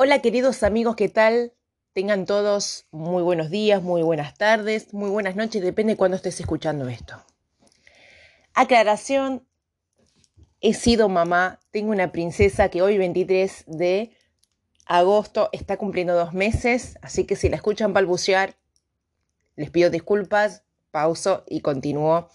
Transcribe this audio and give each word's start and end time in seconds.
Hola 0.00 0.22
queridos 0.22 0.62
amigos, 0.62 0.94
¿qué 0.94 1.08
tal? 1.08 1.54
Tengan 1.92 2.24
todos 2.24 2.86
muy 2.92 3.20
buenos 3.24 3.50
días, 3.50 3.82
muy 3.82 4.00
buenas 4.02 4.38
tardes, 4.38 4.94
muy 4.94 5.10
buenas 5.10 5.34
noches, 5.34 5.60
depende 5.60 5.94
de 5.94 5.96
cuándo 5.96 6.16
estés 6.16 6.38
escuchando 6.38 6.86
esto. 6.86 7.20
Aclaración, 8.54 9.44
he 10.60 10.72
sido 10.74 11.08
mamá, 11.08 11.58
tengo 11.72 11.90
una 11.90 12.12
princesa 12.12 12.68
que 12.68 12.80
hoy 12.80 12.96
23 12.96 13.64
de 13.66 14.12
agosto 14.86 15.48
está 15.50 15.76
cumpliendo 15.76 16.14
dos 16.14 16.32
meses, 16.32 16.96
así 17.02 17.24
que 17.24 17.34
si 17.34 17.48
la 17.48 17.56
escuchan 17.56 17.92
balbucear, 17.92 18.54
les 19.56 19.68
pido 19.68 19.90
disculpas, 19.90 20.62
pauso 20.92 21.42
y 21.48 21.60
continúo. 21.60 22.28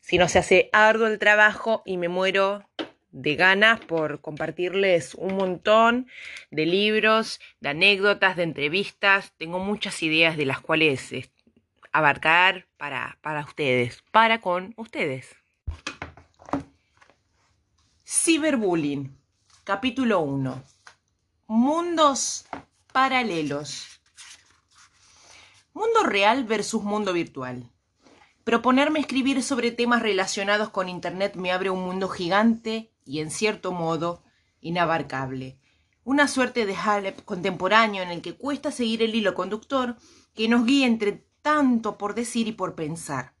Si 0.00 0.16
no 0.16 0.26
se 0.26 0.38
hace 0.38 0.70
arduo 0.72 1.06
el 1.06 1.18
trabajo 1.18 1.82
y 1.84 1.98
me 1.98 2.08
muero 2.08 2.66
de 3.10 3.36
ganas 3.36 3.80
por 3.80 4.20
compartirles 4.20 5.14
un 5.14 5.36
montón 5.36 6.08
de 6.50 6.66
libros, 6.66 7.40
de 7.60 7.70
anécdotas, 7.70 8.36
de 8.36 8.42
entrevistas. 8.44 9.32
Tengo 9.36 9.58
muchas 9.58 10.02
ideas 10.02 10.36
de 10.36 10.46
las 10.46 10.60
cuales 10.60 11.12
abarcar 11.92 12.66
para, 12.76 13.18
para 13.22 13.44
ustedes, 13.44 14.02
para 14.10 14.40
con 14.40 14.74
ustedes. 14.76 15.34
Ciberbullying, 18.06 19.16
capítulo 19.64 20.20
1. 20.20 20.62
Mundos 21.48 22.46
paralelos. 22.92 24.00
Mundo 25.72 26.02
real 26.04 26.44
versus 26.44 26.82
mundo 26.82 27.12
virtual. 27.12 27.70
Proponerme 28.44 29.00
escribir 29.00 29.42
sobre 29.42 29.70
temas 29.70 30.00
relacionados 30.00 30.70
con 30.70 30.88
Internet 30.88 31.36
me 31.36 31.52
abre 31.52 31.70
un 31.70 31.84
mundo 31.84 32.08
gigante 32.08 32.90
y 33.08 33.20
en 33.20 33.30
cierto 33.30 33.72
modo 33.72 34.22
inabarcable. 34.60 35.58
Una 36.04 36.28
suerte 36.28 36.66
de 36.66 36.76
Halep 36.76 37.24
contemporáneo 37.24 38.02
en 38.02 38.10
el 38.10 38.20
que 38.20 38.36
cuesta 38.36 38.70
seguir 38.70 39.02
el 39.02 39.14
hilo 39.14 39.34
conductor 39.34 39.96
que 40.34 40.46
nos 40.46 40.66
guía 40.66 40.86
entre 40.86 41.24
tanto 41.40 41.96
por 41.96 42.14
decir 42.14 42.46
y 42.48 42.52
por 42.52 42.74
pensar. 42.74 43.34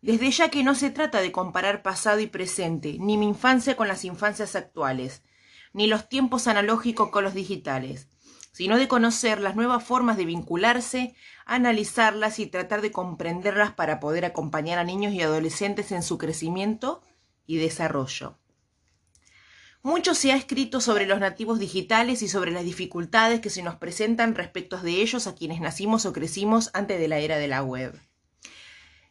Desde 0.00 0.30
ya 0.30 0.48
que 0.48 0.64
no 0.64 0.74
se 0.74 0.90
trata 0.90 1.20
de 1.20 1.30
comparar 1.30 1.82
pasado 1.82 2.20
y 2.20 2.26
presente, 2.26 2.96
ni 2.98 3.18
mi 3.18 3.26
infancia 3.26 3.76
con 3.76 3.86
las 3.86 4.04
infancias 4.04 4.56
actuales, 4.56 5.22
ni 5.74 5.86
los 5.86 6.08
tiempos 6.08 6.46
analógicos 6.46 7.10
con 7.10 7.22
los 7.22 7.34
digitales, 7.34 8.08
sino 8.52 8.78
de 8.78 8.88
conocer 8.88 9.40
las 9.40 9.56
nuevas 9.56 9.84
formas 9.84 10.16
de 10.16 10.24
vincularse, 10.24 11.14
analizarlas 11.44 12.38
y 12.38 12.46
tratar 12.46 12.80
de 12.80 12.92
comprenderlas 12.92 13.72
para 13.72 14.00
poder 14.00 14.24
acompañar 14.24 14.78
a 14.78 14.84
niños 14.84 15.12
y 15.12 15.20
adolescentes 15.20 15.92
en 15.92 16.02
su 16.02 16.16
crecimiento 16.16 17.02
y 17.46 17.58
desarrollo. 17.58 18.38
Mucho 19.86 20.14
se 20.16 20.32
ha 20.32 20.36
escrito 20.36 20.80
sobre 20.80 21.06
los 21.06 21.20
nativos 21.20 21.60
digitales 21.60 22.20
y 22.20 22.26
sobre 22.26 22.50
las 22.50 22.64
dificultades 22.64 23.38
que 23.38 23.50
se 23.50 23.62
nos 23.62 23.76
presentan 23.76 24.34
respecto 24.34 24.78
de 24.78 25.00
ellos 25.00 25.28
a 25.28 25.36
quienes 25.36 25.60
nacimos 25.60 26.06
o 26.06 26.12
crecimos 26.12 26.70
antes 26.74 26.98
de 26.98 27.06
la 27.06 27.18
era 27.18 27.38
de 27.38 27.46
la 27.46 27.62
web. 27.62 27.96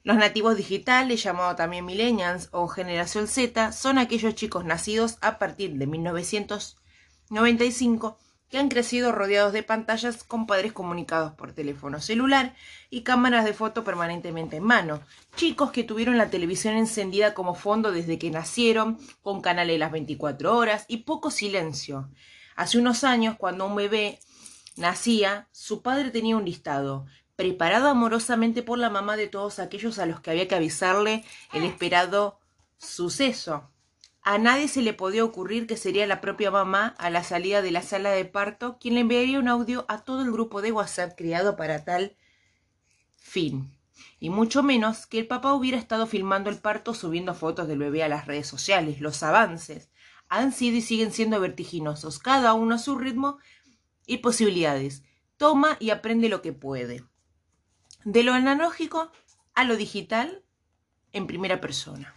Los 0.04 0.18
nativos 0.18 0.58
digitales, 0.58 1.24
llamados 1.24 1.56
también 1.56 1.86
millennials 1.86 2.50
o 2.52 2.68
generación 2.68 3.30
Z, 3.30 3.72
son 3.72 3.98
aquellos 3.98 4.36
chicos 4.36 4.66
nacidos 4.66 5.18
a 5.22 5.40
partir 5.40 5.76
de 5.76 5.88
1995 5.88 8.18
que 8.50 8.58
han 8.58 8.70
crecido 8.70 9.12
rodeados 9.12 9.54
de 9.54 9.64
pantallas 9.64 10.24
con 10.24 10.48
padres 10.48 10.74
comunicados 10.74 11.34
por 11.34 11.54
teléfono 11.54 12.00
celular 12.00 12.56
y 12.90 13.02
cámaras 13.02 13.46
de 13.46 13.54
foto 13.54 13.84
permanentemente 13.84 14.58
en 14.58 14.64
mano. 14.64 15.02
Chicos 15.36 15.72
que 15.72 15.84
tuvieron 15.84 16.18
la 16.18 16.30
televisión 16.30 16.76
encendida 16.76 17.34
como 17.34 17.56
fondo 17.56 17.92
desde 17.92 18.20
que 18.20 18.32
nacieron, 18.32 19.00
con 19.24 19.42
canales 19.42 19.80
las 19.80 19.92
24 19.92 20.56
horas 20.56 20.86
y 20.88 20.98
poco 20.98 21.32
silencio. 21.32 22.10
Hace 22.56 22.78
unos 22.78 23.04
años, 23.04 23.36
cuando 23.38 23.66
un 23.66 23.76
bebé 23.76 24.20
nacía, 24.78 25.48
su 25.52 25.82
padre 25.82 26.12
tenía 26.12 26.38
un 26.38 26.46
listado, 26.46 27.06
preparado 27.36 27.90
amorosamente 27.90 28.64
por 28.64 28.78
la 28.78 28.90
mamá 28.90 29.18
de 29.18 29.28
todos 29.28 29.60
aquellos 29.60 30.00
a 30.00 30.06
los 30.06 30.22
que 30.22 30.32
había 30.32 30.48
que 30.48 30.56
avisarle 30.56 31.24
el 31.54 31.64
esperado 31.64 32.40
suceso. 32.78 33.70
A 34.28 34.40
nadie 34.40 34.68
se 34.68 34.82
le 34.82 34.94
podía 34.94 35.24
ocurrir 35.24 35.68
que 35.68 35.78
sería 35.78 36.08
la 36.08 36.20
propia 36.20 36.50
mamá 36.50 36.96
a 36.98 37.12
la 37.12 37.24
salida 37.24 37.62
de 37.62 37.70
la 37.70 37.84
sala 37.84 38.10
de 38.10 38.26
parto 38.26 38.80
quien 38.80 38.96
le 38.96 39.02
enviaría 39.02 39.38
un 39.38 39.48
audio 39.48 39.86
a 39.88 40.00
todo 40.00 40.24
el 40.24 40.32
grupo 40.32 40.64
de 40.64 40.72
WhatsApp 40.72 41.14
creado 41.16 41.56
para 41.56 41.86
tal 41.86 42.18
fin. 43.20 43.72
Y 44.20 44.32
mucho 44.32 44.64
menos 44.64 45.06
que 45.06 45.20
el 45.20 45.28
papá 45.28 45.54
hubiera 45.54 45.78
estado 45.78 46.08
filmando 46.08 46.50
el 46.50 46.58
parto 46.58 46.96
subiendo 46.96 47.36
fotos 47.36 47.68
del 47.68 47.78
bebé 47.78 48.02
a 48.02 48.10
las 48.10 48.26
redes 48.26 48.48
sociales. 48.48 49.00
Los 49.00 49.22
avances 49.22 49.92
han 50.28 50.54
sido 50.54 50.78
y 50.78 50.82
siguen 50.82 51.12
siendo 51.12 51.40
vertiginosos, 51.40 52.18
cada 52.18 52.56
uno 52.56 52.74
a 52.74 52.80
su 52.80 52.98
ritmo 52.98 53.38
y 54.08 54.18
posibilidades. 54.18 55.04
Toma 55.38 55.78
y 55.80 55.92
aprende 55.92 56.30
lo 56.30 56.42
que 56.42 56.52
puede. 56.52 57.04
De 58.06 58.24
lo 58.24 58.34
analógico 58.34 59.12
a 59.54 59.66
lo 59.66 59.78
digital 59.78 60.44
en 61.14 61.28
primera 61.28 61.62
persona. 61.62 62.16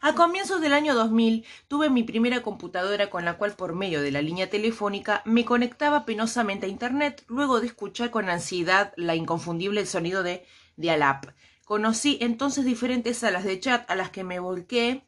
A 0.00 0.14
comienzos 0.14 0.60
del 0.60 0.74
año 0.74 0.94
2000 0.94 1.44
tuve 1.66 1.90
mi 1.90 2.04
primera 2.04 2.42
computadora 2.42 3.10
con 3.10 3.24
la 3.24 3.36
cual 3.36 3.54
por 3.54 3.74
medio 3.74 4.00
de 4.00 4.12
la 4.12 4.22
línea 4.22 4.48
telefónica 4.48 5.22
me 5.24 5.44
conectaba 5.44 6.04
penosamente 6.04 6.66
a 6.66 6.68
Internet 6.68 7.24
luego 7.26 7.60
de 7.60 7.66
escuchar 7.66 8.12
con 8.12 8.30
ansiedad 8.30 8.92
la 8.96 9.16
inconfundible 9.16 9.84
sonido 9.86 10.22
de 10.22 10.46
Dial-Up. 10.76 11.32
Conocí 11.64 12.16
entonces 12.20 12.64
diferentes 12.64 13.18
salas 13.18 13.42
de 13.42 13.58
chat 13.58 13.90
a 13.90 13.96
las 13.96 14.10
que 14.10 14.22
me 14.22 14.38
volqué 14.38 15.04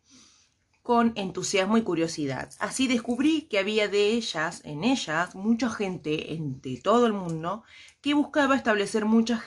con 0.83 1.13
entusiasmo 1.15 1.77
y 1.77 1.83
curiosidad. 1.83 2.51
Así 2.59 2.89
descubrí 2.89 3.43
que 3.43 3.61
había 3.61 3.87
de 3.87 4.09
ellas, 4.09 4.61
en 4.65 4.83
ellas, 4.83 5.37
mucha 5.37 5.71
gente 5.71 6.37
de 6.41 6.81
todo 6.83 7.07
el 7.07 7.13
mundo 7.13 7.63
que 8.01 8.15
buscaba 8.15 8.57
establecer 8.57 9.05
muchas 9.05 9.41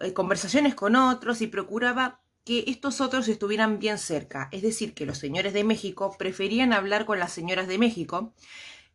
eh, 0.00 0.12
conversaciones 0.12 0.74
con 0.74 0.96
otros 0.96 1.42
y 1.42 1.46
procuraba 1.46 2.23
que 2.44 2.64
estos 2.66 3.00
otros 3.00 3.26
estuvieran 3.28 3.78
bien 3.78 3.98
cerca, 3.98 4.48
es 4.52 4.62
decir, 4.62 4.94
que 4.94 5.06
los 5.06 5.18
señores 5.18 5.54
de 5.54 5.64
México 5.64 6.14
preferían 6.18 6.72
hablar 6.72 7.06
con 7.06 7.18
las 7.18 7.32
señoras 7.32 7.68
de 7.68 7.78
México 7.78 8.34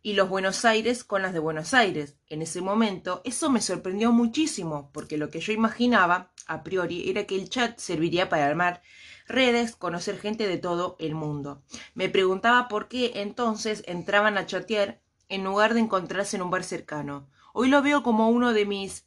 y 0.01 0.13
los 0.13 0.29
Buenos 0.29 0.65
Aires 0.65 1.03
con 1.03 1.23
las 1.23 1.33
de 1.33 1.39
Buenos 1.39 1.73
Aires. 1.73 2.15
En 2.27 2.41
ese 2.41 2.61
momento 2.61 3.21
eso 3.25 3.49
me 3.49 3.61
sorprendió 3.61 4.11
muchísimo, 4.11 4.91
porque 4.93 5.17
lo 5.17 5.29
que 5.29 5.39
yo 5.39 5.51
imaginaba, 5.51 6.31
a 6.45 6.63
priori, 6.63 7.09
era 7.09 7.25
que 7.25 7.35
el 7.35 7.49
chat 7.49 7.77
serviría 7.79 8.29
para 8.29 8.45
armar 8.45 8.81
redes, 9.27 9.75
conocer 9.75 10.19
gente 10.19 10.47
de 10.47 10.57
todo 10.57 10.95
el 10.99 11.15
mundo. 11.15 11.63
Me 11.95 12.07
preguntaba 12.07 12.67
por 12.67 12.87
qué 12.87 13.13
entonces 13.15 13.83
entraban 13.87 14.37
a 14.37 14.45
chatear 14.45 15.01
en 15.27 15.43
lugar 15.43 15.73
de 15.73 15.81
encontrarse 15.81 16.37
en 16.37 16.43
un 16.43 16.51
bar 16.51 16.63
cercano. 16.63 17.27
Hoy 17.53 17.67
lo 17.67 17.81
veo 17.81 18.03
como 18.03 18.29
uno 18.29 18.53
de 18.53 18.65
mis 18.65 19.05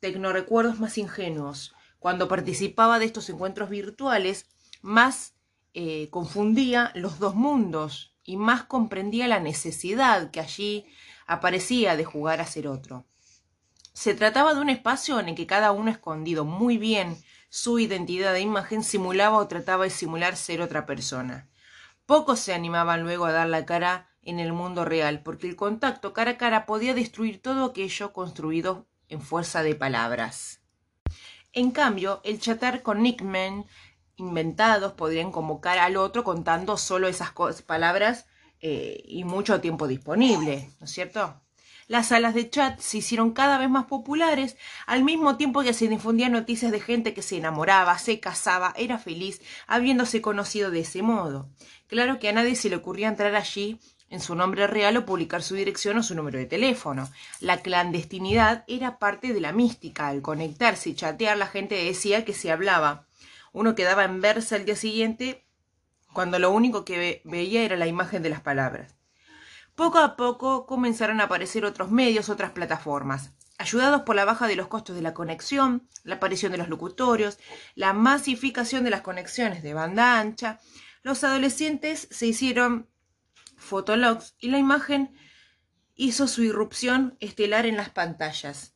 tecnorecuerdos 0.00 0.80
más 0.80 0.98
ingenuos. 0.98 1.74
Cuando 2.04 2.28
participaba 2.28 2.98
de 2.98 3.06
estos 3.06 3.30
encuentros 3.30 3.70
virtuales, 3.70 4.44
más 4.82 5.32
eh, 5.72 6.10
confundía 6.10 6.92
los 6.94 7.18
dos 7.18 7.34
mundos 7.34 8.14
y 8.22 8.36
más 8.36 8.64
comprendía 8.64 9.26
la 9.26 9.40
necesidad 9.40 10.30
que 10.30 10.40
allí 10.40 10.84
aparecía 11.26 11.96
de 11.96 12.04
jugar 12.04 12.42
a 12.42 12.46
ser 12.46 12.68
otro. 12.68 13.06
Se 13.94 14.12
trataba 14.12 14.52
de 14.52 14.60
un 14.60 14.68
espacio 14.68 15.18
en 15.18 15.30
el 15.30 15.34
que 15.34 15.46
cada 15.46 15.72
uno 15.72 15.90
escondido 15.90 16.44
muy 16.44 16.76
bien 16.76 17.16
su 17.48 17.78
identidad 17.78 18.34
de 18.34 18.40
imagen 18.40 18.84
simulaba 18.84 19.38
o 19.38 19.48
trataba 19.48 19.84
de 19.84 19.90
simular 19.90 20.36
ser 20.36 20.60
otra 20.60 20.84
persona. 20.84 21.48
Pocos 22.04 22.38
se 22.38 22.52
animaban 22.52 23.02
luego 23.02 23.24
a 23.24 23.32
dar 23.32 23.48
la 23.48 23.64
cara 23.64 24.10
en 24.20 24.40
el 24.40 24.52
mundo 24.52 24.84
real, 24.84 25.22
porque 25.22 25.48
el 25.48 25.56
contacto 25.56 26.12
cara 26.12 26.32
a 26.32 26.36
cara 26.36 26.66
podía 26.66 26.92
destruir 26.92 27.40
todo 27.40 27.64
aquello 27.64 28.12
construido 28.12 28.86
en 29.08 29.22
fuerza 29.22 29.62
de 29.62 29.74
palabras. 29.74 30.60
En 31.54 31.70
cambio, 31.70 32.20
el 32.24 32.40
chatar 32.40 32.82
con 32.82 33.02
nickmen 33.02 33.64
inventados 34.16 34.92
podrían 34.94 35.30
convocar 35.30 35.78
al 35.78 35.96
otro 35.96 36.24
contando 36.24 36.76
solo 36.76 37.06
esas 37.06 37.32
palabras 37.64 38.26
eh, 38.60 39.02
y 39.06 39.22
mucho 39.22 39.60
tiempo 39.60 39.86
disponible, 39.86 40.70
¿no 40.80 40.86
es 40.86 40.90
cierto? 40.90 41.40
Las 41.86 42.08
salas 42.08 42.34
de 42.34 42.50
chat 42.50 42.80
se 42.80 42.98
hicieron 42.98 43.32
cada 43.32 43.58
vez 43.58 43.70
más 43.70 43.84
populares, 43.84 44.56
al 44.86 45.04
mismo 45.04 45.36
tiempo 45.36 45.62
que 45.62 45.74
se 45.74 45.86
difundían 45.86 46.32
noticias 46.32 46.72
de 46.72 46.80
gente 46.80 47.14
que 47.14 47.22
se 47.22 47.36
enamoraba, 47.36 47.98
se 47.98 48.18
casaba, 48.18 48.72
era 48.76 48.98
feliz, 48.98 49.40
habiéndose 49.66 50.22
conocido 50.22 50.70
de 50.70 50.80
ese 50.80 51.02
modo. 51.02 51.50
Claro 51.86 52.18
que 52.18 52.30
a 52.30 52.32
nadie 52.32 52.56
se 52.56 52.70
le 52.70 52.76
ocurría 52.76 53.08
entrar 53.08 53.36
allí 53.36 53.78
en 54.14 54.20
su 54.20 54.34
nombre 54.34 54.66
real 54.66 54.96
o 54.96 55.04
publicar 55.04 55.42
su 55.42 55.54
dirección 55.54 55.98
o 55.98 56.02
su 56.02 56.14
número 56.14 56.38
de 56.38 56.46
teléfono. 56.46 57.10
La 57.40 57.60
clandestinidad 57.60 58.64
era 58.68 58.98
parte 58.98 59.34
de 59.34 59.40
la 59.40 59.52
mística. 59.52 60.08
Al 60.08 60.22
conectarse 60.22 60.90
y 60.90 60.94
chatear, 60.94 61.36
la 61.36 61.48
gente 61.48 61.74
decía 61.74 62.24
que 62.24 62.32
se 62.32 62.50
hablaba. 62.50 63.06
Uno 63.52 63.74
quedaba 63.74 64.04
en 64.04 64.20
verse 64.20 64.54
al 64.54 64.64
día 64.64 64.76
siguiente 64.76 65.44
cuando 66.12 66.38
lo 66.38 66.52
único 66.52 66.84
que 66.84 67.22
veía 67.24 67.62
era 67.62 67.76
la 67.76 67.88
imagen 67.88 68.22
de 68.22 68.30
las 68.30 68.40
palabras. 68.40 68.94
Poco 69.74 69.98
a 69.98 70.16
poco 70.16 70.64
comenzaron 70.66 71.20
a 71.20 71.24
aparecer 71.24 71.64
otros 71.64 71.90
medios, 71.90 72.28
otras 72.28 72.52
plataformas. 72.52 73.32
Ayudados 73.58 74.02
por 74.02 74.14
la 74.14 74.24
baja 74.24 74.46
de 74.46 74.56
los 74.56 74.68
costos 74.68 74.94
de 74.94 75.02
la 75.02 75.14
conexión, 75.14 75.88
la 76.04 76.16
aparición 76.16 76.52
de 76.52 76.58
los 76.58 76.68
locutorios, 76.68 77.38
la 77.74 77.92
masificación 77.92 78.84
de 78.84 78.90
las 78.90 79.00
conexiones 79.00 79.64
de 79.64 79.74
banda 79.74 80.20
ancha, 80.20 80.60
los 81.02 81.24
adolescentes 81.24 82.08
se 82.10 82.26
hicieron 82.26 82.88
fotologs 83.64 84.34
y 84.38 84.50
la 84.50 84.58
imagen 84.58 85.14
hizo 85.94 86.28
su 86.28 86.42
irrupción 86.42 87.16
estelar 87.20 87.66
en 87.66 87.76
las 87.76 87.90
pantallas 87.90 88.74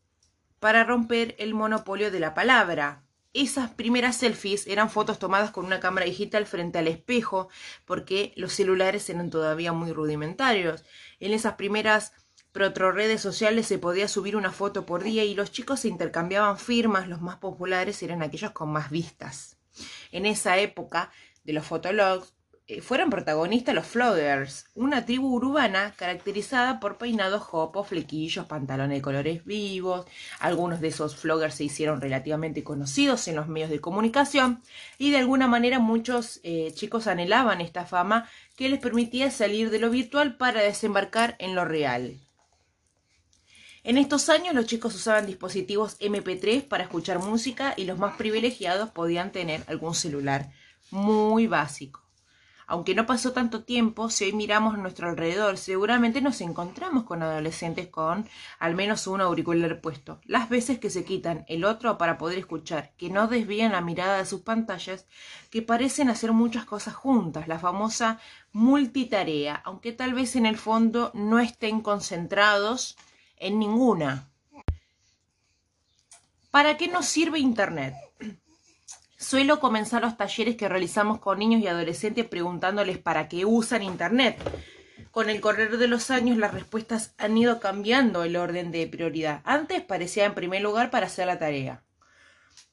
para 0.58 0.85
romper 0.85 1.35
el 1.38 1.55
monopolio 1.55 2.11
de 2.11 2.20
la 2.20 2.35
palabra. 2.35 3.05
Esas 3.32 3.70
primeras 3.70 4.17
selfies 4.17 4.67
eran 4.67 4.90
fotos 4.90 5.19
tomadas 5.19 5.50
con 5.50 5.67
una 5.67 5.81
cámara 5.81 6.06
digital 6.06 6.46
frente 6.46 6.79
al 6.79 6.88
espejo, 6.88 7.49
porque 7.85 8.32
los 8.37 8.52
celulares 8.52 9.08
eran 9.11 9.31
todavía 9.31 9.73
muy 9.73 9.93
rudimentarios. 9.93 10.85
En 11.20 11.32
esas 11.32 11.55
primeras 11.55 12.12
redes 12.55 13.20
sociales 13.20 13.67
se 13.67 13.79
podía 13.79 14.08
subir 14.08 14.34
una 14.37 14.50
foto 14.50 14.84
por 14.84 15.05
día 15.05 15.25
y 15.25 15.34
los 15.34 15.52
chicos 15.52 15.81
se 15.81 15.88
intercambiaban 15.88 16.58
firmas, 16.58 17.08
los 17.08 17.20
más 17.20 17.37
populares 17.37 18.02
eran 18.02 18.23
aquellos 18.23 18.50
con 18.50 18.70
más 18.70 18.91
vistas. 18.91 19.58
En 20.11 20.26
esa 20.26 20.58
época 20.58 21.12
de 21.44 21.52
los 21.52 21.67
fotologs, 21.67 22.34
eh, 22.70 22.82
fueron 22.82 23.09
protagonistas 23.09 23.75
los 23.75 23.87
floggers, 23.87 24.67
una 24.75 25.06
tribu 25.06 25.35
urbana 25.35 25.94
caracterizada 25.97 26.81
por 26.81 26.99
peinados 26.99 27.43
jopo, 27.43 27.82
flequillos, 27.82 28.44
pantalones 28.44 28.99
de 28.99 29.03
colores 29.03 29.43
vivos. 29.47 30.05
Algunos 30.38 30.82
de 30.82 30.88
esos 30.88 31.17
floggers 31.17 31.55
se 31.55 31.65
hicieron 31.65 32.03
relativamente 32.03 32.62
conocidos 32.62 33.26
en 33.26 33.37
los 33.37 33.49
medios 33.49 33.70
de 33.70 33.81
comunicación 33.81 34.61
y 34.99 35.11
de 35.11 35.17
alguna 35.17 35.47
manera 35.49 35.79
muchos 35.79 36.41
eh, 36.43 36.70
chicos 36.75 37.06
anhelaban 37.06 37.62
esta 37.62 37.87
fama 37.87 38.29
que 38.55 38.69
les 38.69 38.81
permitía 38.81 39.31
salir 39.31 39.70
de 39.70 39.79
lo 39.79 39.88
virtual 39.88 40.37
para 40.37 40.61
desembarcar 40.61 41.37
en 41.38 41.55
lo 41.55 41.65
real. 41.65 42.19
En 43.82 43.97
estos 43.97 44.29
años 44.29 44.55
los 44.55 44.67
chicos 44.67 44.94
usaban 44.94 45.25
dispositivos 45.25 45.99
MP3 46.00 46.69
para 46.69 46.85
escuchar 46.85 47.19
música 47.19 47.73
y 47.79 47.85
los 47.85 47.99
más 47.99 48.19
privilegiados 48.19 48.91
podían 48.91 49.32
tener 49.32 49.65
algún 49.69 49.94
celular 49.94 50.50
muy 50.91 51.47
básico. 51.47 52.07
Aunque 52.70 52.94
no 52.94 53.06
pasó 53.06 53.32
tanto 53.32 53.65
tiempo, 53.65 54.11
si 54.11 54.25
hoy 54.25 54.35
miramos 54.35 54.75
a 54.75 54.76
nuestro 54.76 55.09
alrededor, 55.09 55.56
seguramente 55.56 56.20
nos 56.20 56.43
encontramos 56.43 57.05
con 57.05 57.23
adolescentes 57.23 57.88
con 57.88 58.29
al 58.59 58.75
menos 58.75 59.06
un 59.06 59.23
auricular 59.23 59.81
puesto. 59.81 60.20
Las 60.26 60.50
veces 60.50 60.79
que 60.79 60.91
se 60.91 61.03
quitan 61.03 61.47
el 61.49 61.65
otro 61.65 61.97
para 61.97 62.19
poder 62.19 62.37
escuchar, 62.37 62.93
que 62.99 63.09
no 63.09 63.26
desvían 63.26 63.73
la 63.73 63.81
mirada 63.81 64.19
de 64.19 64.26
sus 64.26 64.43
pantallas, 64.43 65.06
que 65.49 65.62
parecen 65.62 66.11
hacer 66.11 66.32
muchas 66.32 66.67
cosas 66.67 66.94
juntas, 66.94 67.49
la 67.49 67.59
famosa 67.59 68.20
multitarea, 68.53 69.62
aunque 69.65 69.93
tal 69.93 70.12
vez 70.12 70.37
en 70.37 70.44
el 70.44 70.59
fondo 70.59 71.11
no 71.15 71.38
estén 71.38 71.81
concentrados 71.81 72.99
en 73.38 73.59
ninguna. 73.59 74.29
¿Para 76.50 76.76
qué 76.76 76.88
nos 76.88 77.06
sirve 77.06 77.38
Internet? 77.38 77.94
Suelo 79.20 79.59
comenzar 79.59 80.00
los 80.03 80.17
talleres 80.17 80.55
que 80.55 80.69
realizamos 80.69 81.19
con 81.19 81.41
niños 81.41 81.61
y 81.61 81.67
adolescentes 81.67 82.25
preguntándoles 82.25 82.99
para 82.99 83.29
qué 83.29 83.44
usan 83.44 83.82
Internet. 83.82 84.38
Con 85.11 85.29
el 85.29 85.41
correr 85.41 85.76
de 85.76 85.88
los 85.88 86.12
años 86.12 86.37
las 86.37 86.55
respuestas 86.55 87.15
han 87.19 87.37
ido 87.37 87.59
cambiando 87.59 88.23
el 88.23 88.37
orden 88.37 88.70
de 88.70 88.87
prioridad. 88.87 89.43
Antes 89.44 89.82
parecía 89.82 90.25
en 90.25 90.37
primer 90.37 90.62
lugar 90.62 90.93
para 90.93 91.06
hacer 91.06 91.26
la 91.26 91.37
tarea. 91.37 91.82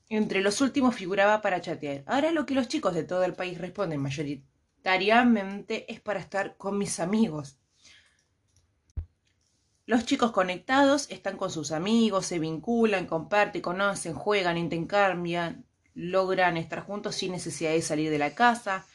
Entre 0.08 0.42
los 0.42 0.62
últimos 0.62 0.94
figuraba 0.94 1.42
para 1.42 1.62
chatear. 1.62 2.04
Ahora 2.06 2.32
lo 2.32 2.46
que 2.46 2.54
los 2.54 2.68
chicos 2.68 2.94
de 2.94 3.04
todo 3.04 3.24
el 3.24 3.34
país 3.34 3.58
responden 3.58 4.00
mayoritariamente 4.00 5.92
es 5.92 6.00
para 6.00 6.20
estar 6.20 6.58
con 6.58 6.78
mis 6.78 7.00
amigos. 7.00 7.58
Los 9.88 10.06
chicos 10.06 10.32
conectados 10.32 11.10
están 11.10 11.38
con 11.38 11.50
sus 11.50 11.72
amigos, 11.72 12.28
se 12.28 12.38
vinculan, 12.38 13.08
comparten, 13.08 13.64
conocen, 13.64 14.14
juegan, 14.14 14.60
intercambian, 14.60 15.66
logran 15.96 16.58
estar 16.58 16.82
juntos 16.82 17.16
sin 17.16 17.32
necesidad 17.32 17.72
de 17.72 17.82
salir 17.82 18.12
de 18.12 18.20
la 18.20 18.36
casa. 18.36 18.86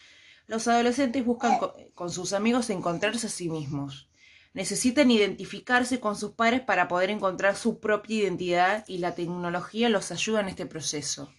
Los 0.47 0.69
adolescentes 0.69 1.25
buscan 1.25 1.59
con 1.95 2.11
sus 2.11 2.33
amigos 2.33 2.71
encontrarse 2.71 3.27
a 3.27 3.31
sí 3.31 3.49
mismos. 3.49 4.09
Necesitan 4.53 5.11
identificarse 5.11 5.99
con 5.99 6.17
sus 6.17 6.33
padres 6.33 6.61
para 6.61 6.89
poder 6.89 7.11
encontrar 7.11 7.57
su 7.57 7.81
propia 7.81 8.19
identidad 8.19 8.85
y 8.87 8.99
la 8.99 9.15
tecnología 9.15 9.89
los 9.89 10.13
ayuda 10.13 10.41
en 10.41 10.49
este 10.49 10.67
proceso. 10.67 11.33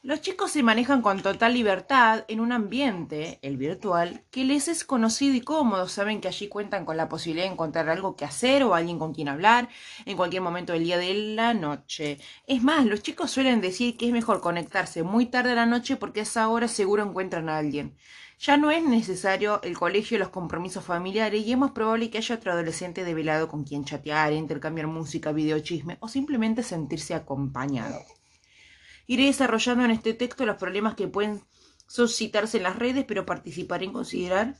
Los 0.00 0.20
chicos 0.20 0.52
se 0.52 0.62
manejan 0.62 1.02
con 1.02 1.22
total 1.22 1.54
libertad 1.54 2.24
en 2.28 2.38
un 2.38 2.52
ambiente, 2.52 3.40
el 3.42 3.56
virtual, 3.56 4.24
que 4.30 4.44
les 4.44 4.68
es 4.68 4.84
conocido 4.84 5.34
y 5.34 5.40
cómodo. 5.40 5.88
Saben 5.88 6.20
que 6.20 6.28
allí 6.28 6.46
cuentan 6.46 6.84
con 6.84 6.96
la 6.96 7.08
posibilidad 7.08 7.46
de 7.46 7.52
encontrar 7.52 7.88
algo 7.88 8.14
que 8.14 8.24
hacer 8.24 8.62
o 8.62 8.76
alguien 8.76 9.00
con 9.00 9.12
quien 9.12 9.28
hablar 9.28 9.68
en 10.06 10.16
cualquier 10.16 10.40
momento 10.40 10.72
del 10.72 10.84
día 10.84 10.98
de 10.98 11.14
la 11.34 11.52
noche. 11.52 12.18
Es 12.46 12.62
más, 12.62 12.86
los 12.86 13.02
chicos 13.02 13.32
suelen 13.32 13.60
decir 13.60 13.96
que 13.96 14.06
es 14.06 14.12
mejor 14.12 14.40
conectarse 14.40 15.02
muy 15.02 15.26
tarde 15.26 15.50
a 15.50 15.56
la 15.56 15.66
noche 15.66 15.96
porque 15.96 16.20
a 16.20 16.22
esa 16.22 16.48
hora 16.48 16.68
seguro 16.68 17.02
encuentran 17.02 17.48
a 17.48 17.58
alguien. 17.58 17.96
Ya 18.38 18.56
no 18.56 18.70
es 18.70 18.84
necesario 18.84 19.60
el 19.62 19.76
colegio 19.76 20.16
y 20.16 20.20
los 20.20 20.28
compromisos 20.28 20.84
familiares 20.84 21.44
y 21.44 21.50
es 21.50 21.58
más 21.58 21.72
probable 21.72 22.08
que 22.08 22.18
haya 22.18 22.36
otro 22.36 22.52
adolescente 22.52 23.02
develado 23.02 23.48
con 23.48 23.64
quien 23.64 23.84
chatear, 23.84 24.32
intercambiar 24.32 24.86
música, 24.86 25.32
videochisme 25.32 25.98
o 25.98 26.06
simplemente 26.06 26.62
sentirse 26.62 27.14
acompañado. 27.14 27.98
Iré 29.08 29.24
desarrollando 29.24 29.84
en 29.84 29.90
este 29.90 30.14
texto 30.14 30.46
los 30.46 30.58
problemas 30.58 30.94
que 30.94 31.08
pueden 31.08 31.42
suscitarse 31.88 32.58
en 32.58 32.62
las 32.62 32.76
redes, 32.76 33.06
pero 33.08 33.26
participaré 33.26 33.86
en 33.86 33.92
considerar 33.92 34.54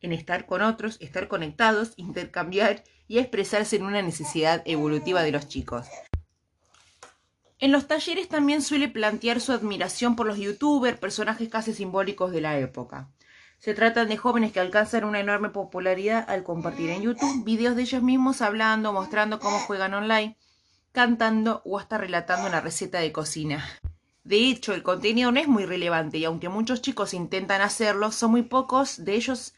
en 0.00 0.12
estar 0.12 0.46
con 0.46 0.62
otros, 0.62 0.96
estar 1.00 1.28
conectados, 1.28 1.92
intercambiar 1.96 2.84
y 3.06 3.18
expresarse 3.18 3.76
en 3.76 3.82
una 3.82 4.00
necesidad 4.00 4.62
evolutiva 4.64 5.22
de 5.22 5.32
los 5.32 5.46
chicos. 5.46 5.86
En 7.58 7.70
los 7.70 7.86
talleres 7.86 8.28
también 8.28 8.62
suele 8.62 8.88
plantear 8.88 9.42
su 9.42 9.52
admiración 9.52 10.16
por 10.16 10.26
los 10.26 10.38
youtubers, 10.38 10.98
personajes 10.98 11.50
casi 11.50 11.74
simbólicos 11.74 12.32
de 12.32 12.40
la 12.40 12.58
época. 12.58 13.10
Se 13.58 13.74
tratan 13.74 14.08
de 14.08 14.16
jóvenes 14.16 14.52
que 14.52 14.60
alcanzan 14.60 15.04
una 15.04 15.20
enorme 15.20 15.50
popularidad 15.50 16.24
al 16.30 16.44
compartir 16.44 16.88
en 16.88 17.02
YouTube 17.02 17.44
videos 17.44 17.76
de 17.76 17.82
ellos 17.82 18.02
mismos 18.02 18.40
hablando, 18.40 18.94
mostrando 18.94 19.38
cómo 19.38 19.58
juegan 19.58 19.92
online, 19.92 20.38
cantando 20.92 21.62
o 21.64 21.78
hasta 21.78 21.98
relatando 21.98 22.48
una 22.48 22.60
receta 22.60 23.00
de 23.00 23.12
cocina. 23.12 23.64
De 24.24 24.36
hecho, 24.48 24.74
el 24.74 24.82
contenido 24.82 25.32
no 25.32 25.40
es 25.40 25.48
muy 25.48 25.64
relevante 25.64 26.18
y 26.18 26.24
aunque 26.24 26.48
muchos 26.48 26.82
chicos 26.82 27.14
intentan 27.14 27.62
hacerlo, 27.62 28.12
son 28.12 28.32
muy 28.32 28.42
pocos 28.42 29.04
de 29.04 29.14
ellos 29.14 29.54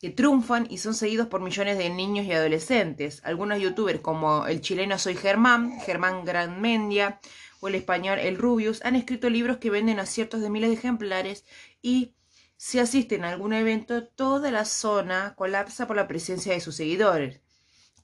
que 0.00 0.10
triunfan 0.10 0.66
y 0.68 0.78
son 0.78 0.94
seguidos 0.94 1.28
por 1.28 1.40
millones 1.40 1.78
de 1.78 1.88
niños 1.88 2.26
y 2.26 2.32
adolescentes. 2.32 3.22
Algunos 3.24 3.60
youtubers 3.60 4.00
como 4.00 4.46
el 4.46 4.60
chileno 4.60 4.98
Soy 4.98 5.16
Germán, 5.16 5.80
Germán 5.80 6.24
Granmendia 6.24 7.20
o 7.60 7.68
el 7.68 7.74
español 7.76 8.18
El 8.18 8.36
Rubius 8.36 8.84
han 8.84 8.96
escrito 8.96 9.30
libros 9.30 9.56
que 9.56 9.70
venden 9.70 9.98
a 9.98 10.06
cientos 10.06 10.42
de 10.42 10.50
miles 10.50 10.68
de 10.70 10.76
ejemplares 10.76 11.44
y 11.80 12.14
si 12.56 12.78
asisten 12.78 13.24
a 13.24 13.30
algún 13.30 13.52
evento, 13.52 14.06
toda 14.06 14.50
la 14.50 14.64
zona 14.64 15.34
colapsa 15.36 15.86
por 15.86 15.96
la 15.96 16.06
presencia 16.06 16.52
de 16.52 16.60
sus 16.60 16.76
seguidores. 16.76 17.43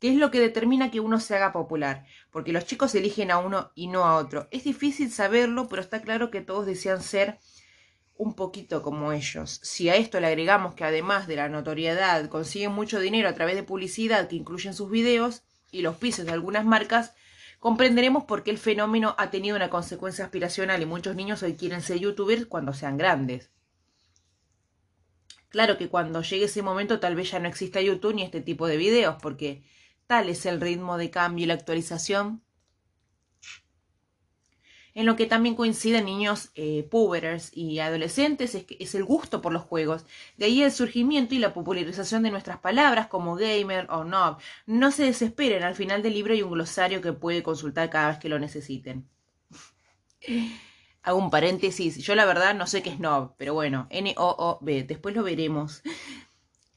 ¿Qué 0.01 0.09
es 0.09 0.17
lo 0.17 0.31
que 0.31 0.41
determina 0.41 0.91
que 0.91 0.99
uno 0.99 1.21
se 1.21 1.37
haga 1.37 1.53
popular? 1.53 2.07
Porque 2.31 2.53
los 2.53 2.65
chicos 2.65 2.95
eligen 2.95 3.31
a 3.31 3.37
uno 3.37 3.71
y 3.75 3.87
no 3.87 4.07
a 4.07 4.17
otro. 4.17 4.49
Es 4.51 4.65
difícil 4.65 5.11
saberlo, 5.11 5.69
pero 5.69 5.83
está 5.83 6.01
claro 6.01 6.31
que 6.31 6.41
todos 6.41 6.65
desean 6.65 7.03
ser 7.03 7.39
un 8.17 8.35
poquito 8.35 8.81
como 8.83 9.13
ellos. 9.13 9.61
Si 9.63 9.91
a 9.91 9.97
esto 9.97 10.19
le 10.19 10.29
agregamos 10.29 10.75
que 10.75 10.85
además 10.85 11.27
de 11.27 11.37
la 11.37 11.51
notoriedad 11.51 12.31
consiguen 12.31 12.73
mucho 12.73 12.99
dinero 12.99 13.29
a 13.29 13.35
través 13.35 13.57
de 13.57 13.63
publicidad 13.63 14.27
que 14.27 14.37
incluyen 14.37 14.73
sus 14.73 14.91
videos 14.91 15.43
y 15.71 15.83
los 15.83 15.97
pisos 15.97 16.25
de 16.25 16.33
algunas 16.33 16.65
marcas, 16.65 17.13
comprenderemos 17.59 18.25
por 18.25 18.43
qué 18.43 18.53
el 18.53 18.59
fenómeno 18.59 19.15
ha 19.19 19.31
tenido 19.31 19.55
una 19.55 19.69
consecuencia 19.69 20.25
aspiracional 20.25 20.81
y 20.81 20.87
muchos 20.87 21.15
niños 21.15 21.43
hoy 21.43 21.57
quieren 21.57 21.83
ser 21.83 21.99
youtubers 21.99 22.47
cuando 22.47 22.73
sean 22.73 22.97
grandes. 22.97 23.51
Claro 25.51 25.77
que 25.77 25.89
cuando 25.89 26.23
llegue 26.23 26.47
ese 26.47 26.63
momento 26.63 27.01
tal 27.01 27.17
vez 27.17 27.31
ya 27.31 27.39
no 27.39 27.49
exista 27.49 27.83
YouTube 27.83 28.15
ni 28.15 28.23
este 28.23 28.41
tipo 28.41 28.67
de 28.67 28.79
videos, 28.79 29.17
porque 29.21 29.63
Tal 30.11 30.29
es 30.29 30.45
el 30.45 30.61
ritmo 30.61 30.99
de 30.99 31.09
cambio 31.09 31.45
y 31.45 31.47
la 31.47 31.55
actualización. 31.55 32.43
En 34.93 35.07
lo 35.07 35.15
que 35.15 35.27
también 35.27 35.55
coinciden 35.55 36.07
niños 36.07 36.51
eh, 36.57 36.91
y 37.53 37.79
adolescentes 37.79 38.57
es, 38.57 38.65
que 38.65 38.77
es 38.81 38.97
el 38.97 39.05
gusto 39.05 39.41
por 39.41 39.53
los 39.53 39.63
juegos. 39.63 40.05
De 40.37 40.47
ahí 40.47 40.65
el 40.65 40.73
surgimiento 40.73 41.37
y 41.37 41.39
la 41.39 41.55
popularización 41.55 42.25
de 42.25 42.33
nuestras 42.33 42.59
palabras 42.59 43.07
como 43.07 43.37
gamer 43.37 43.87
o 43.89 44.03
no. 44.03 44.39
No 44.67 44.91
se 44.91 45.05
desesperen, 45.05 45.63
al 45.63 45.77
final 45.77 46.03
del 46.03 46.15
libro 46.15 46.35
hay 46.35 46.43
un 46.43 46.51
glosario 46.51 47.01
que 47.01 47.13
puede 47.13 47.45
consultar 47.45 47.89
cada 47.89 48.09
vez 48.09 48.19
que 48.19 48.29
lo 48.29 48.41
necesiten. 48.41 49.09
Hago 51.05 51.19
un 51.19 51.31
paréntesis, 51.31 51.99
yo 51.99 52.17
la 52.17 52.25
verdad 52.25 52.57
no 52.57 52.67
sé 52.67 52.83
qué 52.83 52.91
es 52.91 52.99
NOB, 52.99 53.37
pero 53.37 53.55
bueno, 53.55 53.87
N-O-O-B, 53.91 54.83
después 54.83 55.15
lo 55.15 55.23
veremos. 55.23 55.83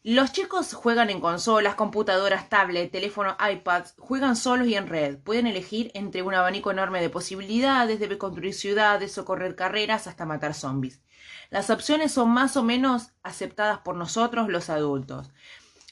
Los 0.06 0.34
chicos 0.34 0.74
juegan 0.74 1.10
en 1.10 1.22
consolas, 1.22 1.76
computadoras, 1.76 2.50
tablet, 2.50 2.92
teléfono, 2.92 3.38
iPads, 3.40 3.96
juegan 3.98 4.36
solos 4.36 4.68
y 4.68 4.76
en 4.76 4.88
red. 4.88 5.18
Pueden 5.20 5.48
elegir 5.48 5.92
entre 5.94 6.24
un 6.24 6.34
abanico 6.34 6.72
enorme 6.72 7.00
de 7.00 7.10
posibilidades, 7.10 8.02
debe 8.02 8.18
construir 8.18 8.54
ciudades 8.54 9.18
o 9.18 9.24
correr 9.24 9.56
carreras 9.56 10.08
hasta 10.08 10.26
matar 10.26 10.56
zombies. 10.56 11.02
Las 11.50 11.70
opciones 11.70 12.12
son 12.12 12.32
más 12.32 12.58
o 12.58 12.64
menos 12.64 13.14
aceptadas 13.24 13.80
por 13.80 13.96
nosotros 13.96 14.50
los 14.50 14.70
adultos. 14.70 15.32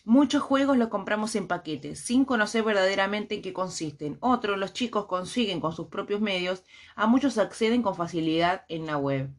Muchos 0.03 0.44
juegos 0.44 0.75
los 0.75 0.89
compramos 0.89 1.34
en 1.38 1.48
paquetes, 1.48 2.01
sin 2.01 2.25
conocer 2.25 2.63
verdaderamente 2.63 3.36
en 3.36 3.41
qué 3.41 3.53
consisten. 3.53 4.18
Otros, 4.20 4.58
los 4.58 4.74
chicos 4.74 5.06
consiguen 5.06 5.62
con 5.62 5.72
sus 5.72 5.88
propios 5.88 6.20
medios, 6.20 6.63
a 6.96 7.08
muchos 7.08 7.38
acceden 7.38 7.82
con 7.82 7.96
facilidad 7.96 8.65
en 8.68 8.88
la 8.88 8.98
web. 8.98 9.30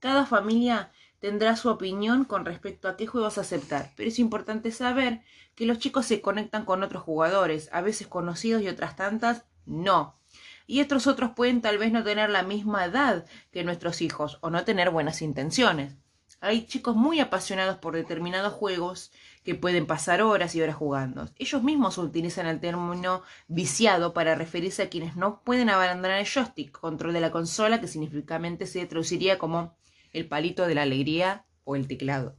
Cada 0.00 0.24
familia 0.24 0.90
tendrá 1.22 1.54
su 1.54 1.70
opinión 1.70 2.24
con 2.24 2.44
respecto 2.44 2.88
a 2.88 2.96
qué 2.96 3.06
juegos 3.06 3.38
aceptar, 3.38 3.92
pero 3.96 4.08
es 4.08 4.18
importante 4.18 4.72
saber 4.72 5.22
que 5.54 5.66
los 5.66 5.78
chicos 5.78 6.04
se 6.04 6.20
conectan 6.20 6.64
con 6.64 6.82
otros 6.82 7.04
jugadores, 7.04 7.68
a 7.72 7.80
veces 7.80 8.08
conocidos 8.08 8.60
y 8.60 8.68
otras 8.68 8.96
tantas 8.96 9.44
no. 9.64 10.18
Y 10.66 10.80
estos 10.80 11.06
otros 11.06 11.30
pueden 11.36 11.60
tal 11.60 11.78
vez 11.78 11.92
no 11.92 12.02
tener 12.02 12.28
la 12.28 12.42
misma 12.42 12.86
edad 12.86 13.24
que 13.52 13.62
nuestros 13.62 14.02
hijos 14.02 14.38
o 14.40 14.50
no 14.50 14.64
tener 14.64 14.90
buenas 14.90 15.22
intenciones. 15.22 15.94
Hay 16.40 16.66
chicos 16.66 16.96
muy 16.96 17.20
apasionados 17.20 17.78
por 17.78 17.94
determinados 17.94 18.52
juegos 18.52 19.12
que 19.44 19.54
pueden 19.54 19.86
pasar 19.86 20.22
horas 20.22 20.56
y 20.56 20.60
horas 20.60 20.74
jugando. 20.74 21.28
Ellos 21.36 21.62
mismos 21.62 21.98
utilizan 21.98 22.46
el 22.46 22.58
término 22.58 23.22
viciado 23.46 24.12
para 24.12 24.34
referirse 24.34 24.82
a 24.82 24.90
quienes 24.90 25.14
no 25.14 25.40
pueden 25.44 25.70
abandonar 25.70 26.18
el 26.18 26.26
joystick, 26.26 26.72
control 26.72 27.12
de 27.12 27.20
la 27.20 27.30
consola, 27.30 27.80
que 27.80 27.86
significativamente 27.86 28.66
se 28.66 28.84
traduciría 28.86 29.38
como 29.38 29.76
el 30.12 30.28
palito 30.28 30.66
de 30.66 30.74
la 30.74 30.82
alegría 30.82 31.44
o 31.64 31.76
el 31.76 31.86
teclado. 31.86 32.36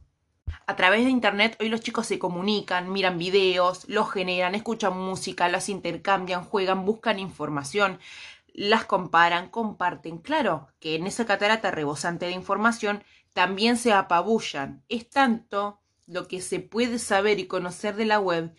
A 0.66 0.76
través 0.76 1.04
de 1.04 1.10
Internet 1.10 1.56
hoy 1.60 1.68
los 1.68 1.80
chicos 1.80 2.06
se 2.06 2.18
comunican, 2.18 2.92
miran 2.92 3.18
videos, 3.18 3.88
los 3.88 4.10
generan, 4.10 4.54
escuchan 4.54 4.96
música, 4.96 5.48
las 5.48 5.68
intercambian, 5.68 6.44
juegan, 6.44 6.84
buscan 6.84 7.18
información, 7.18 7.98
las 8.52 8.84
comparan, 8.84 9.48
comparten. 9.48 10.18
Claro 10.18 10.68
que 10.80 10.94
en 10.94 11.06
esa 11.06 11.26
catarata 11.26 11.70
rebosante 11.70 12.26
de 12.26 12.32
información 12.32 13.02
también 13.32 13.76
se 13.76 13.92
apabullan. 13.92 14.82
Es 14.88 15.08
tanto 15.10 15.80
lo 16.06 16.28
que 16.28 16.40
se 16.40 16.60
puede 16.60 16.98
saber 16.98 17.38
y 17.38 17.46
conocer 17.46 17.96
de 17.96 18.04
la 18.04 18.20
web 18.20 18.54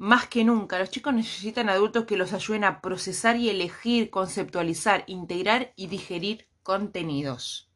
más 0.00 0.28
que 0.28 0.44
nunca, 0.44 0.78
los 0.78 0.88
chicos 0.88 1.12
necesitan 1.12 1.68
adultos 1.68 2.06
que 2.06 2.16
los 2.16 2.32
ayuden 2.32 2.64
a 2.64 2.80
procesar 2.80 3.36
y 3.36 3.50
elegir, 3.50 4.08
conceptualizar, 4.08 5.04
integrar 5.08 5.74
y 5.76 5.88
digerir 5.88 6.48
contenidos. 6.62 7.69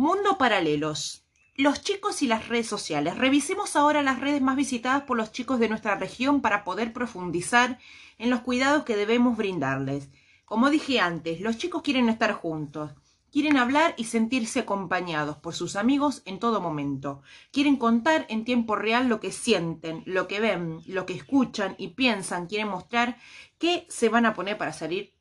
Mundo 0.00 0.38
paralelos. 0.38 1.26
Los 1.56 1.82
chicos 1.82 2.22
y 2.22 2.26
las 2.26 2.48
redes 2.48 2.66
sociales. 2.66 3.18
Revisemos 3.18 3.76
ahora 3.76 4.02
las 4.02 4.18
redes 4.18 4.40
más 4.40 4.56
visitadas 4.56 5.02
por 5.02 5.18
los 5.18 5.30
chicos 5.30 5.60
de 5.60 5.68
nuestra 5.68 5.94
región 5.94 6.40
para 6.40 6.64
poder 6.64 6.94
profundizar 6.94 7.78
en 8.16 8.30
los 8.30 8.40
cuidados 8.40 8.84
que 8.84 8.96
debemos 8.96 9.36
brindarles. 9.36 10.08
Como 10.46 10.70
dije 10.70 11.00
antes, 11.00 11.42
los 11.42 11.58
chicos 11.58 11.82
quieren 11.82 12.08
estar 12.08 12.32
juntos. 12.32 12.92
Quieren 13.30 13.58
hablar 13.58 13.92
y 13.98 14.04
sentirse 14.04 14.60
acompañados 14.60 15.36
por 15.36 15.52
sus 15.54 15.76
amigos 15.76 16.22
en 16.24 16.38
todo 16.38 16.62
momento. 16.62 17.20
Quieren 17.52 17.76
contar 17.76 18.24
en 18.30 18.46
tiempo 18.46 18.76
real 18.76 19.06
lo 19.06 19.20
que 19.20 19.32
sienten, 19.32 20.02
lo 20.06 20.28
que 20.28 20.40
ven, 20.40 20.80
lo 20.86 21.04
que 21.04 21.12
escuchan 21.12 21.74
y 21.76 21.88
piensan. 21.88 22.46
Quieren 22.46 22.68
mostrar 22.68 23.18
qué 23.58 23.84
se 23.90 24.08
van 24.08 24.24
a 24.24 24.32
poner 24.32 24.56
para 24.56 24.72
salir 24.72 25.12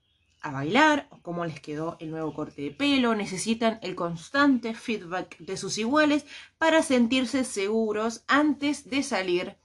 a 0.41 0.51
bailar, 0.51 1.08
o 1.12 1.22
cómo 1.22 1.46
les 1.46 1.60
quedó 1.60 1.98
el 2.00 2.12
nuevo 2.12 2.34
corte 2.34 2.62
de 2.62 2.72
pelo, 2.72 3.15
necesitan 3.15 3.79
el 3.81 3.96
constante 3.96 4.74
feedback 4.74 5.38
de 5.39 5.58
sus 5.58 5.77
iguales 5.77 6.25
para 6.58 6.81
sentirse 6.81 7.43
seguros 7.43 8.24
antes 8.27 8.89
de 8.89 9.03
salir 9.03 9.58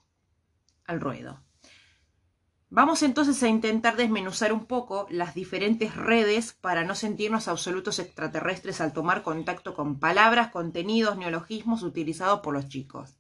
al 0.86 1.00
ruedo. 1.00 1.40
Vamos 2.70 3.04
entonces 3.04 3.40
a 3.44 3.48
intentar 3.48 3.96
desmenuzar 3.96 4.52
un 4.52 4.66
poco 4.66 5.06
las 5.08 5.34
diferentes 5.34 5.94
redes 5.94 6.54
para 6.60 6.84
no 6.84 6.96
sentirnos 6.96 7.46
absolutos 7.46 8.00
extraterrestres 8.00 8.80
al 8.80 8.92
tomar 8.92 9.22
contacto 9.22 9.74
con 9.74 10.00
palabras, 10.00 10.50
contenidos, 10.50 11.16
neologismos 11.16 11.84
utilizados 11.84 12.40
por 12.40 12.52
los 12.52 12.68
chicos. 12.68 13.14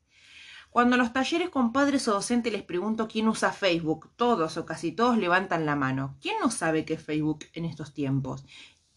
Cuando 0.74 0.96
en 0.96 1.02
los 1.02 1.12
talleres 1.12 1.50
con 1.50 1.72
padres 1.72 2.08
o 2.08 2.14
docentes 2.14 2.52
les 2.52 2.64
pregunto 2.64 3.06
quién 3.06 3.28
usa 3.28 3.52
Facebook, 3.52 4.10
todos 4.16 4.56
o 4.56 4.66
casi 4.66 4.90
todos 4.90 5.16
levantan 5.16 5.66
la 5.66 5.76
mano. 5.76 6.16
¿Quién 6.20 6.34
no 6.40 6.50
sabe 6.50 6.84
qué 6.84 6.94
es 6.94 7.00
Facebook 7.04 7.44
en 7.52 7.64
estos 7.64 7.94
tiempos? 7.94 8.44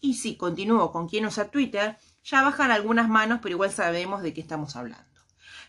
Y 0.00 0.14
si 0.14 0.36
continúo 0.36 0.90
con 0.90 1.08
quién 1.08 1.24
usa 1.24 1.52
Twitter, 1.52 1.96
ya 2.24 2.42
bajan 2.42 2.72
algunas 2.72 3.08
manos, 3.08 3.38
pero 3.40 3.54
igual 3.54 3.70
sabemos 3.70 4.22
de 4.22 4.34
qué 4.34 4.40
estamos 4.40 4.74
hablando. 4.74 5.20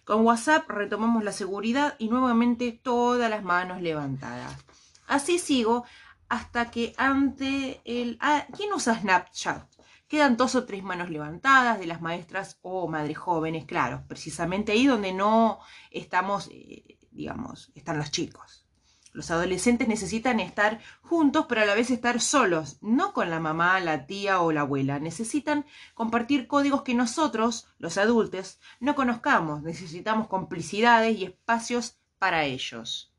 Con 0.03 0.25
WhatsApp 0.25 0.67
retomamos 0.67 1.23
la 1.23 1.31
seguridad 1.31 1.95
y 1.99 2.07
nuevamente 2.09 2.71
todas 2.71 3.29
las 3.29 3.43
manos 3.43 3.79
levantadas. 3.79 4.57
Así 5.05 5.37
sigo 5.37 5.85
hasta 6.27 6.71
que 6.71 6.95
ante 6.97 7.81
el... 7.85 8.17
Ah, 8.19 8.47
¿Quién 8.57 8.73
usa 8.73 8.99
Snapchat? 8.99 9.61
Quedan 10.09 10.37
dos 10.37 10.55
o 10.55 10.65
tres 10.65 10.83
manos 10.83 11.11
levantadas 11.11 11.79
de 11.79 11.85
las 11.85 12.01
maestras 12.01 12.57
o 12.63 12.87
madres 12.87 13.17
jóvenes, 13.17 13.65
claro, 13.65 14.03
precisamente 14.07 14.71
ahí 14.71 14.87
donde 14.87 15.13
no 15.13 15.59
estamos, 15.91 16.49
eh, 16.51 16.97
digamos, 17.11 17.71
están 17.75 17.99
los 17.99 18.09
chicos. 18.09 18.65
Los 19.13 19.29
adolescentes 19.29 19.87
necesitan 19.87 20.39
estar 20.39 20.79
juntos, 21.01 21.45
pero 21.47 21.61
a 21.61 21.65
la 21.65 21.75
vez 21.75 21.91
estar 21.91 22.21
solos, 22.21 22.77
no 22.81 23.13
con 23.13 23.29
la 23.29 23.39
mamá, 23.39 23.79
la 23.79 24.07
tía 24.07 24.41
o 24.41 24.51
la 24.51 24.61
abuela. 24.61 24.99
Necesitan 24.99 25.65
compartir 25.93 26.47
códigos 26.47 26.81
que 26.81 26.95
nosotros, 26.95 27.67
los 27.77 27.97
adultos, 27.99 28.59
no 28.79 28.95
conozcamos. 28.95 29.61
Necesitamos 29.61 30.27
complicidades 30.27 31.17
y 31.17 31.25
espacios 31.25 31.99
para 32.17 32.45
ellos. 32.45 33.13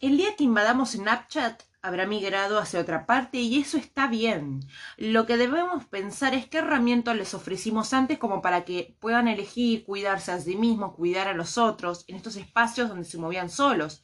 El 0.00 0.18
día 0.18 0.36
que 0.36 0.44
invadamos 0.44 0.92
Snapchat, 0.92 1.62
habrá 1.84 2.06
migrado 2.06 2.58
hacia 2.58 2.80
otra 2.80 3.04
parte 3.04 3.36
y 3.36 3.60
eso 3.60 3.76
está 3.76 4.06
bien. 4.06 4.60
Lo 4.96 5.26
que 5.26 5.36
debemos 5.36 5.84
pensar 5.84 6.32
es 6.32 6.48
qué 6.48 6.58
herramientas 6.58 7.14
les 7.14 7.34
ofrecimos 7.34 7.92
antes 7.92 8.16
como 8.18 8.40
para 8.40 8.64
que 8.64 8.96
puedan 9.00 9.28
elegir 9.28 9.84
cuidarse 9.84 10.32
a 10.32 10.40
sí 10.40 10.56
mismos, 10.56 10.94
cuidar 10.94 11.28
a 11.28 11.34
los 11.34 11.58
otros 11.58 12.06
en 12.08 12.16
estos 12.16 12.36
espacios 12.36 12.88
donde 12.88 13.04
se 13.04 13.18
movían 13.18 13.50
solos. 13.50 14.02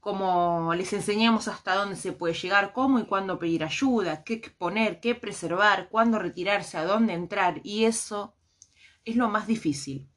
Como 0.00 0.74
les 0.74 0.92
enseñamos 0.92 1.46
hasta 1.46 1.76
dónde 1.76 1.94
se 1.94 2.10
puede 2.10 2.34
llegar, 2.34 2.72
cómo 2.72 2.98
y 2.98 3.04
cuándo 3.04 3.38
pedir 3.38 3.62
ayuda, 3.62 4.24
qué 4.24 4.34
exponer, 4.34 4.98
qué 4.98 5.14
preservar, 5.14 5.90
cuándo 5.90 6.18
retirarse, 6.18 6.76
a 6.76 6.84
dónde 6.84 7.12
entrar. 7.12 7.60
Y 7.62 7.84
eso 7.84 8.34
es 9.04 9.14
lo 9.14 9.28
más 9.28 9.46
difícil. 9.46 10.08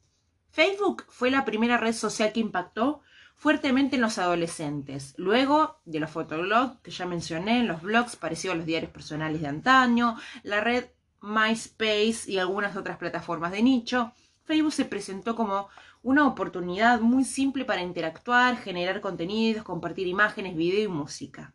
Facebook 0.50 1.04
fue 1.08 1.30
la 1.30 1.44
primera 1.44 1.76
red 1.76 1.94
social 1.94 2.32
que 2.32 2.40
impactó 2.40 3.02
fuertemente 3.36 3.96
en 3.96 4.02
los 4.02 4.18
adolescentes. 4.18 5.14
Luego 5.16 5.78
de 5.84 6.00
los 6.00 6.10
fotoblogs 6.10 6.80
que 6.82 6.90
ya 6.90 7.06
mencioné, 7.06 7.62
los 7.64 7.82
blogs 7.82 8.16
parecidos 8.16 8.54
a 8.54 8.56
los 8.58 8.66
diarios 8.66 8.90
personales 8.90 9.40
de 9.40 9.48
antaño, 9.48 10.16
la 10.42 10.60
red 10.60 10.86
MySpace 11.20 12.30
y 12.30 12.38
algunas 12.38 12.76
otras 12.76 12.98
plataformas 12.98 13.52
de 13.52 13.62
nicho, 13.62 14.12
Facebook 14.44 14.72
se 14.72 14.84
presentó 14.84 15.34
como 15.34 15.68
una 16.02 16.26
oportunidad 16.26 17.00
muy 17.00 17.24
simple 17.24 17.64
para 17.64 17.82
interactuar, 17.82 18.56
generar 18.56 19.00
contenidos, 19.00 19.64
compartir 19.64 20.06
imágenes, 20.06 20.56
video 20.56 20.84
y 20.84 20.88
música. 20.88 21.52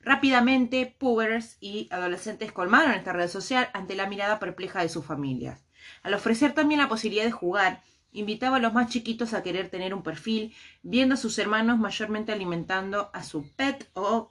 Rápidamente, 0.00 0.94
pubers 0.98 1.56
y 1.60 1.88
adolescentes 1.90 2.52
colmaron 2.52 2.92
esta 2.92 3.12
red 3.12 3.28
social 3.28 3.68
ante 3.72 3.94
la 3.94 4.06
mirada 4.06 4.38
perpleja 4.38 4.80
de 4.80 4.88
sus 4.88 5.04
familias. 5.04 5.64
Al 6.02 6.14
ofrecer 6.14 6.52
también 6.52 6.80
la 6.80 6.88
posibilidad 6.88 7.24
de 7.24 7.30
jugar 7.30 7.82
Invitaba 8.14 8.56
a 8.56 8.60
los 8.60 8.72
más 8.72 8.88
chiquitos 8.88 9.34
a 9.34 9.42
querer 9.42 9.68
tener 9.68 9.92
un 9.92 10.02
perfil, 10.02 10.54
viendo 10.82 11.14
a 11.14 11.18
sus 11.18 11.36
hermanos 11.38 11.78
mayormente 11.78 12.32
alimentando 12.32 13.10
a 13.12 13.22
su 13.24 13.52
pet 13.54 13.90
o 13.92 14.30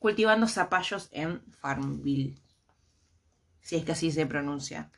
cultivando 0.00 0.48
zapallos 0.48 1.08
en 1.12 1.40
Farmville, 1.52 2.34
si 3.60 3.76
es 3.76 3.84
que 3.84 3.92
así 3.92 4.10
se 4.10 4.26
pronuncia. 4.26 4.90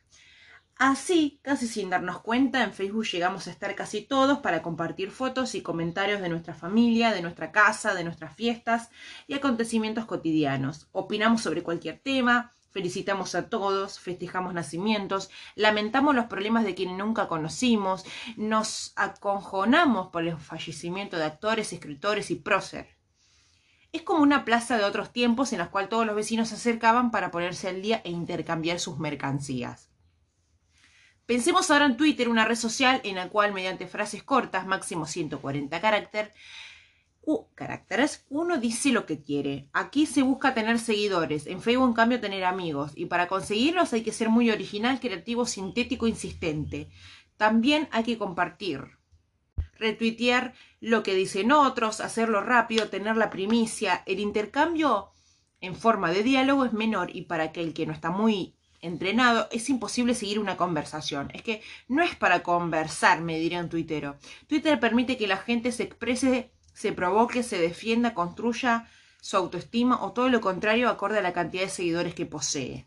Así, 0.77 1.41
casi 1.43 1.67
sin 1.67 1.91
darnos 1.91 2.23
cuenta, 2.23 2.63
en 2.63 2.73
Facebook 2.73 3.05
llegamos 3.05 3.47
a 3.47 3.51
estar 3.51 3.75
casi 3.75 4.01
todos 4.01 4.39
para 4.39 4.63
compartir 4.63 5.11
fotos 5.11 5.55
y 5.55 5.61
comentarios 5.61 6.23
de 6.23 6.29
nuestra 6.29 6.55
familia, 6.55 7.11
de 7.13 7.21
nuestra 7.21 7.53
casa, 7.53 7.95
de 7.95 8.05
nuestras 8.05 8.35
fiestas 8.35 8.89
y 9.27 9.35
acontecimientos 9.35 10.07
cotidianos. 10.07 10.89
Opinamos 10.93 11.43
sobre 11.43 11.63
cualquier 11.63 11.99
tema, 11.99 12.55
felicitamos 12.71 13.35
a 13.35 13.49
todos, 13.49 13.99
festejamos 13.99 14.55
nacimientos, 14.55 15.31
lamentamos 15.55 16.15
los 16.15 16.27
problemas 16.27 16.65
de 16.65 16.75
quienes 16.75 16.97
nunca 16.97 17.29
conocimos, 17.29 18.05
nos 18.37 18.93
aconjonamos 18.97 20.09
por 20.09 20.27
el 20.27 20.37
fallecimiento 20.37 21.17
de 21.17 21.25
actores, 21.25 21.73
escritores 21.73 22.31
y 22.31 22.37
próceres. 22.37 22.99
Es 23.93 24.03
como 24.03 24.23
una 24.23 24.45
plaza 24.45 24.77
de 24.77 24.85
otros 24.85 25.13
tiempos 25.13 25.53
en 25.53 25.59
la 25.59 25.71
cual 25.71 25.89
todos 25.89 26.07
los 26.07 26.15
vecinos 26.15 26.49
se 26.49 26.57
acercaban 26.57 27.11
para 27.11 27.31
ponerse 27.31 27.69
al 27.69 27.81
día 27.81 28.03
e 28.05 28.11
intercambiar 28.11 28.81
sus 28.81 28.99
mercancías. 28.99 29.89
Pensemos 31.25 31.71
ahora 31.71 31.87
en 31.87 31.97
Twitter, 31.97 32.29
una 32.29 32.47
red 32.47 32.57
social 32.57 33.01
en 33.05 33.17
la 33.17 33.29
cual 33.29 33.53
mediante 33.53 33.87
frases 33.87 34.23
cortas, 34.23 34.67
máximo 34.67 35.07
140 35.07 35.81
caracteres, 35.81 36.33
caracteres, 37.55 38.25
uno 38.31 38.59
dice 38.59 38.91
lo 38.91 39.05
que 39.05 39.23
quiere. 39.23 39.69
Aquí 39.73 40.07
se 40.07 40.23
busca 40.23 40.55
tener 40.55 40.79
seguidores, 40.79 41.47
en 41.47 41.61
Facebook 41.61 41.89
en 41.89 41.95
cambio 41.95 42.21
tener 42.21 42.45
amigos, 42.45 42.93
y 42.95 43.07
para 43.07 43.29
conseguirlos 43.29 43.93
hay 43.93 44.03
que 44.03 44.13
ser 44.13 44.31
muy 44.31 44.51
original, 44.51 44.99
creativo, 44.99 45.45
sintético, 45.45 46.07
insistente. 46.07 46.89
También 47.37 47.89
hay 47.93 48.05
que 48.05 48.19
compartir, 48.19 48.99
retuitear 49.79 50.55
lo 50.81 51.03
que 51.03 51.15
dicen 51.15 51.53
otros, 51.53 52.01
hacerlo 52.01 52.43
rápido, 52.43 52.89
tener 52.89 53.17
la 53.17 53.31
primicia. 53.31 54.03
El 54.07 54.21
intercambio 54.21 55.11
en 55.61 55.75
forma 55.75 56.11
de 56.11 56.23
diálogo 56.23 56.65
es 56.65 56.73
menor 56.73 57.15
y 57.15 57.23
para 57.23 57.45
aquel 57.45 57.75
que 57.75 57.87
no 57.87 57.93
está 57.93 58.11
muy 58.11 58.55
entrenado, 58.81 59.49
es 59.51 59.69
imposible 59.69 60.15
seguir 60.15 60.39
una 60.39 60.57
conversación. 60.57 61.31
Es 61.35 61.43
que 61.43 61.63
no 61.89 62.03
es 62.03 62.15
para 62.17 62.43
conversar, 62.43 63.21
me 63.21 63.39
diría 63.39 63.61
un 63.61 63.69
tuitero. 63.69 64.17
Twitter 64.47 64.79
permite 64.79 65.17
que 65.17 65.27
la 65.27 65.37
gente 65.37 65.73
se 65.73 65.83
exprese 65.83 66.53
se 66.79 66.93
provoque, 66.93 67.43
se 67.43 67.59
defienda, 67.59 68.15
construya 68.15 68.89
su 69.21 69.37
autoestima 69.37 70.01
o 70.01 70.13
todo 70.13 70.29
lo 70.29 70.41
contrario 70.41 70.89
acorde 70.89 71.19
a 71.19 71.23
la 71.23 71.33
cantidad 71.33 71.65
de 71.65 71.71
seguidores 71.71 72.15
que 72.15 72.25
posee. 72.25 72.87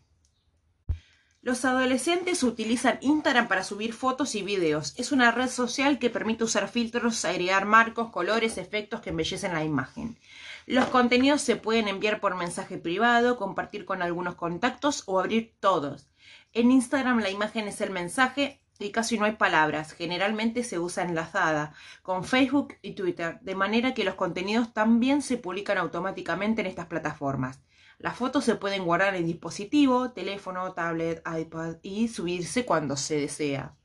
Los 1.42 1.66
adolescentes 1.66 2.42
utilizan 2.42 2.96
Instagram 3.02 3.48
para 3.48 3.62
subir 3.62 3.92
fotos 3.92 4.34
y 4.34 4.42
videos. 4.42 4.94
Es 4.96 5.12
una 5.12 5.30
red 5.30 5.50
social 5.50 5.98
que 5.98 6.08
permite 6.08 6.44
usar 6.44 6.68
filtros, 6.68 7.22
agregar 7.26 7.66
marcos, 7.66 8.10
colores, 8.10 8.56
efectos 8.56 9.02
que 9.02 9.10
embellecen 9.10 9.52
la 9.52 9.62
imagen. 9.62 10.16
Los 10.64 10.86
contenidos 10.86 11.42
se 11.42 11.56
pueden 11.56 11.86
enviar 11.86 12.18
por 12.18 12.34
mensaje 12.34 12.78
privado, 12.78 13.36
compartir 13.36 13.84
con 13.84 14.00
algunos 14.00 14.36
contactos 14.36 15.02
o 15.04 15.20
abrir 15.20 15.52
todos. 15.60 16.08
En 16.54 16.70
Instagram 16.70 17.18
la 17.20 17.28
imagen 17.28 17.68
es 17.68 17.82
el 17.82 17.90
mensaje 17.90 18.61
y 18.84 18.92
casi 18.92 19.18
no 19.18 19.24
hay 19.24 19.32
palabras. 19.32 19.92
Generalmente 19.92 20.64
se 20.64 20.78
usa 20.78 21.04
enlazada 21.04 21.74
con 22.02 22.24
Facebook 22.24 22.74
y 22.82 22.92
Twitter, 22.92 23.38
de 23.40 23.54
manera 23.54 23.94
que 23.94 24.04
los 24.04 24.14
contenidos 24.14 24.72
también 24.72 25.22
se 25.22 25.36
publican 25.36 25.78
automáticamente 25.78 26.60
en 26.60 26.66
estas 26.66 26.86
plataformas. 26.86 27.60
Las 27.98 28.16
fotos 28.16 28.44
se 28.44 28.56
pueden 28.56 28.84
guardar 28.84 29.14
en 29.14 29.26
dispositivo, 29.26 30.10
teléfono, 30.10 30.72
tablet, 30.72 31.22
iPad 31.26 31.76
y 31.82 32.08
subirse 32.08 32.64
cuando 32.64 32.96
se 32.96 33.16
desea. 33.16 33.76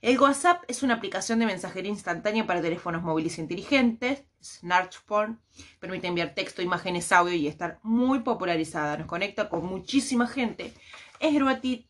El 0.00 0.20
WhatsApp 0.20 0.62
es 0.68 0.84
una 0.84 0.94
aplicación 0.94 1.40
de 1.40 1.46
mensajería 1.46 1.90
instantánea 1.90 2.46
para 2.46 2.62
teléfonos 2.62 3.02
móviles 3.02 3.38
inteligentes, 3.38 4.22
smartphone, 4.40 5.40
permite 5.80 6.06
enviar 6.06 6.34
texto, 6.34 6.62
imágenes, 6.62 7.10
audio 7.10 7.34
y 7.34 7.48
estar 7.48 7.80
muy 7.82 8.20
popularizada. 8.20 8.96
Nos 8.96 9.08
conecta 9.08 9.48
con 9.48 9.66
muchísima 9.66 10.28
gente. 10.28 10.72
Es 11.18 11.34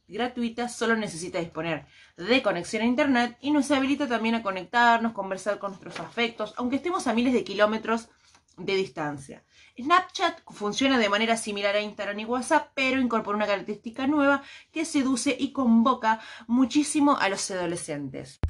gratuita, 0.09 0.71
solo 0.71 0.97
necesita 0.97 1.39
disponer 1.39 1.85
de 2.19 2.43
conexión 2.43 2.83
a 2.83 2.87
internet 2.87 3.39
y 3.41 3.53
nos 3.53 3.71
habilita 3.71 4.09
también 4.09 4.35
a 4.35 4.43
conectarnos, 4.43 5.13
conversar 5.13 5.59
con 5.59 5.71
nuestros 5.71 6.01
afectos, 6.01 6.53
aunque 6.57 6.77
estemos 6.77 7.07
a 7.07 7.15
miles 7.15 7.33
de 7.33 7.45
kilómetros 7.45 8.09
de 8.57 8.75
distancia. 8.75 9.45
Snapchat 9.81 10.41
funciona 10.49 10.99
de 10.99 11.09
manera 11.09 11.37
similar 11.37 11.77
a 11.77 11.81
Instagram 11.81 12.19
y 12.19 12.25
WhatsApp, 12.25 12.73
pero 12.75 13.01
incorpora 13.01 13.37
una 13.37 13.47
característica 13.47 14.09
nueva 14.09 14.43
que 14.73 14.85
seduce 14.85 15.37
y 15.39 15.53
convoca 15.53 16.19
muchísimo 16.49 17.17
a 17.17 17.29
los 17.29 17.49
adolescentes. 17.53 18.41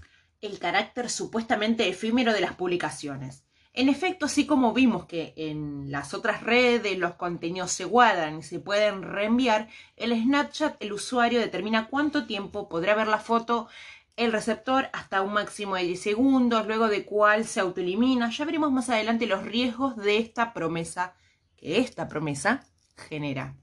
El 0.41 0.59
carácter 0.59 1.11
supuestamente 1.11 1.87
efímero 1.87 2.33
de 2.33 2.41
las 2.41 2.55
publicaciones. 2.55 3.48
En 3.79 3.89
efecto, 3.89 4.27
así 4.27 4.45
como 4.45 4.73
vimos 4.73 5.07
que 5.07 5.35
en 5.37 5.93
las 5.93 6.13
otras 6.13 6.43
redes 6.43 6.99
los 6.99 7.15
contenidos 7.15 7.71
se 7.71 7.85
guardan 7.85 8.41
y 8.41 8.43
se 8.43 8.59
pueden 8.59 9.03
reenviar, 9.03 9.69
el 9.97 10.21
Snapchat 10.21 10.83
el 10.83 10.93
usuario 10.93 11.39
determina 11.39 11.87
cuánto 11.87 12.27
tiempo 12.27 12.69
podrá 12.69 12.97
ver 12.97 13.07
la 13.07 13.21
foto 13.21 13.69
el 14.17 14.33
receptor 14.33 14.89
hasta 14.93 15.23
un 15.23 15.33
máximo 15.33 15.77
de 15.77 15.85
10 15.85 16.03
segundos, 16.03 16.67
luego 16.67 16.89
de 16.89 17.05
cuál 17.05 17.45
se 17.45 17.61
autoelimina. 17.61 18.31
Ya 18.31 18.45
veremos 18.45 18.73
más 18.73 18.91
adelante 18.91 19.29
los 19.29 19.45
riesgos 19.45 19.95
de 19.95 20.19
esta 20.19 20.53
promesa 20.53 21.15
que 21.57 21.79
esta 21.79 22.09
promesa 22.09 22.65
genera. 22.97 23.55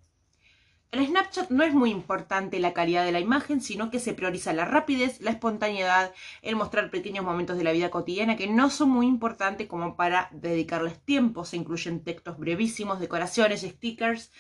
En 0.92 1.06
Snapchat 1.06 1.50
no 1.50 1.64
es 1.64 1.74
muy 1.74 1.92
importante 1.92 2.60
la 2.60 2.74
calidad 2.74 3.04
de 3.04 3.12
la 3.12 3.20
imagen, 3.20 3.60
sino 3.60 3.92
que 3.92 4.00
se 4.00 4.14
prioriza 4.14 4.54
la 4.54 4.66
rapidez, 4.66 5.20
la 5.20 5.32
espontaneidad, 5.32 6.14
el 6.42 6.56
mostrar 6.56 6.90
pequeños 6.90 7.26
momentos 7.26 7.58
de 7.58 7.66
la 7.66 7.74
vida 7.74 7.90
cotidiana 7.90 8.38
que 8.38 8.48
no 8.48 8.70
son 8.70 8.90
muy 8.90 9.06
importantes 9.06 9.68
como 9.68 9.98
para 9.98 10.30
dedicarles 10.32 11.00
tiempo. 11.04 11.44
Se 11.44 11.58
incluyen 11.58 12.04
textos 12.04 12.38
brevísimos, 12.38 13.00
decoraciones, 13.00 13.62
stickers, 13.62 14.32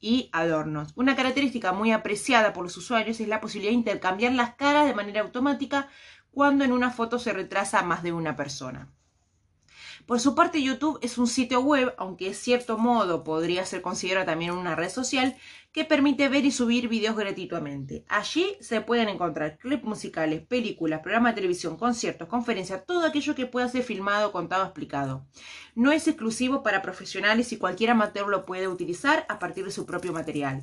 y 0.00 0.28
adornos. 0.32 0.92
Una 0.94 1.16
característica 1.16 1.72
muy 1.72 1.92
apreciada 1.92 2.52
por 2.52 2.64
los 2.64 2.76
usuarios 2.76 3.20
es 3.20 3.28
la 3.28 3.40
posibilidad 3.40 3.72
de 3.72 3.78
intercambiar 3.78 4.32
las 4.32 4.54
caras 4.54 4.86
de 4.86 4.94
manera 4.94 5.22
automática 5.22 5.88
cuando 6.30 6.64
en 6.64 6.72
una 6.72 6.90
foto 6.90 7.18
se 7.18 7.32
retrasa 7.32 7.82
más 7.82 8.02
de 8.02 8.12
una 8.12 8.36
persona. 8.36 8.92
Por 10.06 10.20
su 10.20 10.36
parte, 10.36 10.62
YouTube 10.62 11.00
es 11.02 11.18
un 11.18 11.26
sitio 11.26 11.60
web, 11.62 11.92
aunque 11.98 12.26
de 12.26 12.34
cierto 12.34 12.78
modo 12.78 13.24
podría 13.24 13.66
ser 13.66 13.82
considerado 13.82 14.24
también 14.24 14.52
una 14.52 14.76
red 14.76 14.88
social, 14.88 15.34
que 15.72 15.84
permite 15.84 16.28
ver 16.28 16.44
y 16.44 16.52
subir 16.52 16.86
videos 16.86 17.16
gratuitamente. 17.16 18.04
Allí 18.08 18.56
se 18.60 18.80
pueden 18.80 19.08
encontrar 19.08 19.58
clips 19.58 19.82
musicales, 19.82 20.46
películas, 20.46 21.00
programas 21.00 21.32
de 21.32 21.40
televisión, 21.40 21.76
conciertos, 21.76 22.28
conferencias, 22.28 22.86
todo 22.86 23.04
aquello 23.04 23.34
que 23.34 23.46
pueda 23.46 23.68
ser 23.68 23.82
filmado, 23.82 24.30
contado, 24.30 24.62
explicado. 24.62 25.26
No 25.74 25.90
es 25.90 26.06
exclusivo 26.06 26.62
para 26.62 26.82
profesionales 26.82 27.52
y 27.52 27.58
cualquier 27.58 27.90
amateur 27.90 28.28
lo 28.28 28.46
puede 28.46 28.68
utilizar 28.68 29.26
a 29.28 29.40
partir 29.40 29.64
de 29.64 29.72
su 29.72 29.86
propio 29.86 30.12
material. 30.12 30.62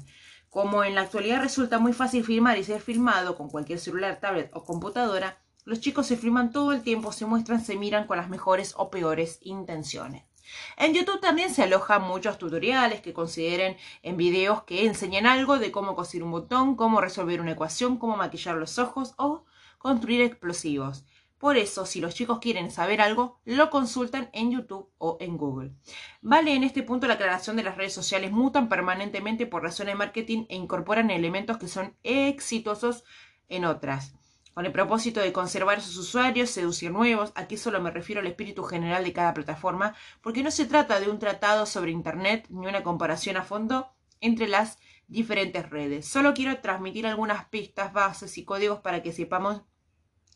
Como 0.50 0.86
en 0.86 0.96
la 0.96 1.02
actualidad 1.02 1.41
resulta 1.41 1.80
muy 1.80 1.91
fácil 1.91 2.24
filmar 2.24 2.58
y 2.58 2.63
ser 2.63 2.80
filmado 2.80 3.36
con 3.36 3.50
cualquier 3.50 3.80
celular, 3.80 4.22
tablet 4.22 4.52
o 4.54 4.63
computadora, 4.63 5.43
los 5.65 5.80
chicos 5.80 6.08
se 6.08 6.17
filman 6.17 6.52
todo 6.52 6.73
el 6.73 6.84
tiempo, 6.84 7.12
se 7.12 7.26
muestran, 7.26 7.63
se 7.63 7.78
miran 7.78 8.08
con 8.08 8.17
las 8.17 8.30
mejores 8.30 8.73
o 8.78 8.89
peores 8.89 9.39
intenciones. 9.41 10.23
En 10.78 10.93
YouTube 10.93 11.21
también 11.21 11.54
se 11.54 11.63
alojan 11.63 12.04
muchos 12.04 12.38
tutoriales 12.38 13.02
que 13.02 13.13
consideren 13.13 13.78
en 14.02 14.17
videos 14.17 14.63
que 14.63 14.86
enseñan 14.86 15.26
algo 15.26 15.58
de 15.58 15.71
cómo 15.71 15.95
coser 15.95 16.23
un 16.23 16.32
botón, 16.32 16.76
cómo 16.76 17.02
resolver 17.02 17.39
una 17.39 17.52
ecuación, 17.52 17.97
cómo 17.97 18.17
maquillar 18.17 18.58
los 18.58 18.78
ojos 18.78 19.13
o 19.17 19.45
construir 19.78 20.21
explosivos. 20.21 21.06
Por 21.38 21.58
eso, 21.58 21.86
si 21.86 21.99
los 21.99 22.15
chicos 22.15 22.39
quieren 22.39 22.71
saber 22.71 23.02
algo, 23.02 23.39
lo 23.43 23.69
consultan 23.69 24.30
en 24.32 24.52
YouTube 24.52 24.89
o 24.97 25.17
en 25.19 25.38
Google. 25.38 25.73
Vale 26.21 26.54
en 26.54 26.63
este 26.63 26.84
punto 26.84 27.08
la 27.08 27.15
aclaración 27.15 27.58
de 27.58 27.63
las 27.63 27.76
redes 27.76 27.93
sociales 27.93 28.32
mutan 28.32 28.69
permanentemente 28.69 29.45
por 29.45 29.63
razones 29.63 29.93
de 29.93 29.97
marketing 29.97 30.45
e 30.47 30.56
incorporan 30.56 31.12
elementos 31.12 31.58
que 31.58 31.67
son 31.67 31.97
exitosos 32.04 33.04
en 33.49 33.65
otras 33.65 34.13
con 34.54 34.66
el 34.66 34.72
propósito 34.72 35.20
de 35.20 35.34
conservar 35.34 35.80
a 35.80 35.82
sus 35.82 35.98
usuarios, 35.98 36.50
seducir 36.50 36.92
nuevos. 36.92 37.32
Aquí 37.36 37.58
solo 37.58 37.82
me 37.82 37.92
refiero 37.92 38.22
al 38.22 38.28
espíritu 38.28 38.63
general 38.63 39.04
de 39.04 39.13
cada 39.13 39.34
plataforma, 39.34 39.96
porque 40.22 40.44
no 40.44 40.52
se 40.52 40.66
trata 40.66 41.00
de 41.00 41.10
un 41.10 41.20
tratado 41.20 41.66
sobre 41.66 41.92
Internet 41.92 42.48
ni 42.50 42.68
una 42.68 42.84
comparación 42.84 43.38
a 43.38 43.44
fondo 43.44 43.89
entre 44.22 44.48
las 44.48 44.78
diferentes 45.08 45.70
redes. 45.70 46.08
Solo 46.08 46.34
quiero 46.34 46.60
transmitir 46.60 47.08
algunas 47.08 47.46
pistas, 47.46 47.94
bases 47.94 48.38
y 48.38 48.46
códigos 48.46 48.80
para 48.80 49.02
que 49.02 49.12
sepamos 49.12 49.63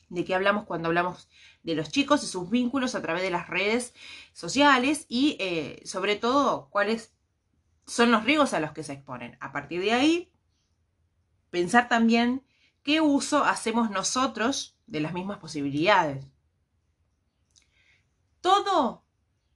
de 0.09 0.25
qué 0.25 0.35
hablamos 0.35 0.65
cuando 0.65 0.87
hablamos 0.87 1.29
de 1.63 1.75
los 1.75 1.89
chicos 1.91 2.23
y 2.23 2.27
sus 2.27 2.49
vínculos 2.49 2.95
a 2.95 3.01
través 3.01 3.21
de 3.21 3.29
las 3.29 3.49
redes 3.49 3.93
sociales 4.33 5.05
y 5.09 5.35
eh, 5.39 5.81
sobre 5.85 6.15
todo 6.15 6.69
cuáles 6.69 7.13
son 7.85 8.11
los 8.11 8.23
riesgos 8.23 8.53
a 8.53 8.59
los 8.59 8.71
que 8.71 8.83
se 8.83 8.93
exponen. 8.93 9.37
A 9.41 9.51
partir 9.51 9.81
de 9.81 9.93
ahí, 9.93 10.31
pensar 11.49 11.87
también 11.89 12.43
¿Qué 12.87 13.01
uso 13.01 13.43
hacemos 13.43 13.91
nosotros 13.91 14.77
de 14.85 15.01
las 15.01 15.11
mismas 15.11 15.39
posibilidades? 15.39 16.25
Todo 18.39 19.03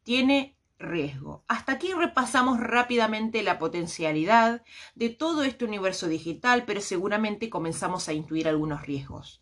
tiene 0.03 0.57
riesgo. 0.77 1.45
Hasta 1.47 1.71
aquí 1.71 1.93
repasamos 1.93 2.59
rápidamente 2.59 3.41
la 3.41 3.57
potencialidad 3.57 4.63
de 4.95 5.07
todo 5.11 5.43
este 5.43 5.63
universo 5.63 6.09
digital, 6.09 6.65
pero 6.65 6.81
seguramente 6.81 7.49
comenzamos 7.49 8.09
a 8.09 8.13
intuir 8.13 8.49
algunos 8.49 8.81
riesgos. 8.85 9.41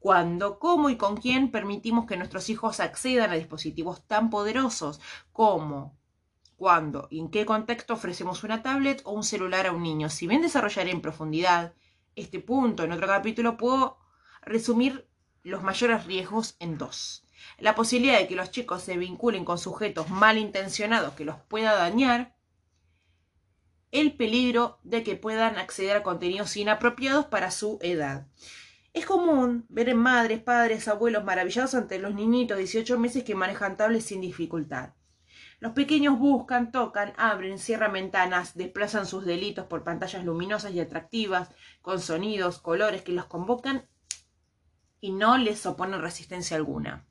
¿Cuándo, 0.00 0.58
cómo 0.58 0.90
y 0.90 0.96
con 0.96 1.16
quién 1.16 1.52
permitimos 1.52 2.06
que 2.06 2.16
nuestros 2.16 2.50
hijos 2.50 2.80
accedan 2.80 3.30
a 3.30 3.36
dispositivos 3.36 4.04
tan 4.04 4.30
poderosos 4.30 5.00
como 5.30 5.96
cuándo 6.56 7.06
y 7.08 7.20
en 7.20 7.30
qué 7.30 7.46
contexto 7.46 7.94
ofrecemos 7.94 8.42
una 8.42 8.64
tablet 8.64 9.00
o 9.04 9.12
un 9.12 9.22
celular 9.22 9.68
a 9.68 9.72
un 9.72 9.84
niño? 9.84 10.10
Si 10.10 10.26
bien 10.26 10.42
desarrollaré 10.42 10.90
en 10.90 11.00
profundidad 11.00 11.74
este 12.16 12.40
punto 12.40 12.84
en 12.84 12.92
otro 12.92 13.06
capítulo, 13.06 13.56
puedo 13.56 13.98
resumir 14.42 15.08
los 15.42 15.62
mayores 15.62 16.04
riesgos 16.06 16.56
en 16.58 16.78
dos. 16.78 17.24
La 17.58 17.74
posibilidad 17.74 18.18
de 18.18 18.28
que 18.28 18.36
los 18.36 18.50
chicos 18.50 18.82
se 18.82 18.96
vinculen 18.96 19.44
con 19.44 19.58
sujetos 19.58 20.10
malintencionados 20.10 21.14
que 21.14 21.24
los 21.24 21.36
pueda 21.48 21.74
dañar. 21.74 22.36
El 23.90 24.16
peligro 24.16 24.78
de 24.84 25.02
que 25.02 25.16
puedan 25.16 25.58
acceder 25.58 25.96
a 25.96 26.02
contenidos 26.02 26.56
inapropiados 26.56 27.26
para 27.26 27.50
su 27.50 27.78
edad. 27.82 28.26
Es 28.94 29.06
común 29.06 29.66
ver 29.68 29.88
en 29.88 29.98
madres, 29.98 30.40
padres, 30.40 30.86
abuelos 30.88 31.24
maravillados 31.24 31.74
ante 31.74 31.98
los 31.98 32.14
niñitos 32.14 32.56
de 32.56 32.64
18 32.64 32.98
meses 32.98 33.24
que 33.24 33.34
manejan 33.34 33.76
tablets 33.76 34.06
sin 34.06 34.20
dificultad. 34.20 34.90
Los 35.62 35.74
pequeños 35.74 36.18
buscan, 36.18 36.72
tocan, 36.72 37.12
abren, 37.16 37.56
cierran 37.56 37.92
ventanas, 37.92 38.56
desplazan 38.56 39.06
sus 39.06 39.24
delitos 39.24 39.66
por 39.66 39.84
pantallas 39.84 40.24
luminosas 40.24 40.72
y 40.72 40.80
atractivas, 40.80 41.50
con 41.82 42.00
sonidos, 42.00 42.58
colores 42.58 43.02
que 43.02 43.12
los 43.12 43.26
convocan 43.26 43.86
y 45.00 45.12
no 45.12 45.38
les 45.38 45.64
oponen 45.64 46.00
resistencia 46.00 46.56
alguna. 46.56 47.06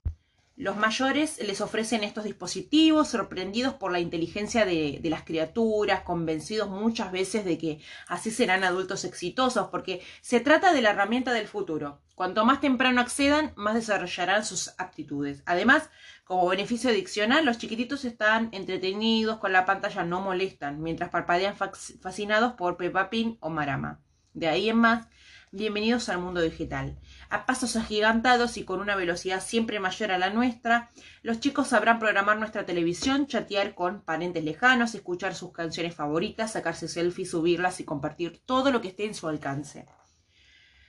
Los 0.62 0.78
mayores 0.78 1.40
les 1.42 1.60
ofrecen 1.60 2.04
estos 2.04 2.24
dispositivos 2.24 3.08
sorprendidos 3.08 3.74
por 3.74 3.92
la 3.92 4.00
inteligencia 4.00 4.64
de, 4.64 5.02
las 5.06 5.24
criaturas, 5.24 6.02
convencidos 6.02 6.70
muchas 6.70 7.12
veces 7.12 7.46
de 7.46 7.58
que 7.58 7.80
así 8.08 8.30
serán 8.30 8.64
adultos 8.64 9.04
exitosos, 9.04 9.70
porque 9.70 10.04
se 10.22 10.40
trata 10.40 10.72
de 10.72 10.84
la 10.84 10.92
herramienta 10.92 11.34
del 11.34 11.48
futuro. 11.48 12.00
Cuanto 12.14 12.46
más 12.46 12.62
temprano 12.62 13.02
accedan, 13.02 13.54
más 13.56 13.74
desarrollarán 13.74 14.46
sus 14.46 14.76
aptitudes. 14.78 15.42
Además, 15.48 15.90
como 16.26 16.48
beneficio 16.48 16.92
adicional, 16.92 17.44
los 17.44 17.58
chiquititos 17.58 18.06
están 18.06 18.50
entretenidos 18.52 19.40
con 19.40 19.54
la 19.54 19.66
pantalla, 19.66 20.04
no 20.04 20.22
molestan, 20.22 20.80
mientras 20.80 21.10
parpadean 21.10 21.56
fascinados 21.58 22.54
por 22.54 22.78
Peppa 22.78 23.10
Pig 23.10 23.36
o 23.40 23.50
Marama. 23.50 24.00
De 24.34 24.48
ahí 24.48 24.70
en 24.70 24.78
más, 24.78 25.08
Bienvenidos 25.54 26.08
al 26.08 26.20
mundo 26.20 26.40
digital. 26.40 26.98
A 27.30 27.46
pasos 27.46 27.76
agigantados 27.76 28.56
y 28.56 28.64
con 28.64 28.80
una 28.80 28.96
velocidad 28.96 29.44
siempre 29.44 29.82
mayor 29.82 30.14
a 30.14 30.18
la 30.18 30.30
nuestra, 30.30 30.90
los 31.24 31.42
chicos 31.42 31.68
sabrán 31.68 32.00
programar 32.00 32.40
nuestra 32.40 32.66
televisión, 32.66 33.28
chatear 33.28 33.76
con 33.76 34.00
parentes 34.00 34.46
lejanos, 34.46 34.96
escuchar 34.96 35.36
sus 35.36 35.52
canciones 35.52 35.94
favoritas, 35.94 36.54
sacarse 36.54 36.88
selfies, 36.88 37.32
subirlas 37.32 37.82
y 37.82 37.84
compartir 37.84 38.42
todo 38.46 38.72
lo 38.72 38.80
que 38.80 38.88
esté 38.88 39.04
en 39.04 39.14
su 39.14 39.28
alcance. 39.28 39.88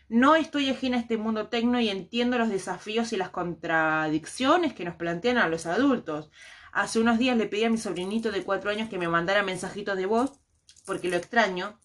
No 0.09 0.37
estoy 0.37 0.71
ajena 0.71 0.97
a 0.97 1.01
este 1.01 1.17
mundo 1.17 1.49
tecno 1.49 1.81
y 1.81 1.89
entiendo 1.89 2.39
los 2.39 2.49
desafíos 2.49 3.13
y 3.13 3.17
las 3.17 3.31
contradicciones 3.31 4.75
que 4.75 4.85
nos 4.85 4.95
plantean 4.95 5.39
a 5.39 5.49
los 5.49 5.67
adultos. 5.67 6.31
Hace 6.73 7.01
unos 7.01 7.19
días 7.19 7.37
le 7.37 7.47
pedí 7.47 7.65
a 7.65 7.71
mi 7.71 7.79
sobrinito 7.79 8.31
de 8.31 8.45
cuatro 8.45 8.71
años 8.71 8.89
que 8.89 8.99
me 8.99 9.09
mandara 9.09 9.43
mensajitos 9.43 9.97
de 9.97 10.07
voz 10.07 10.39
porque 10.87 11.09
lo 11.09 11.17
extraño 11.17 11.81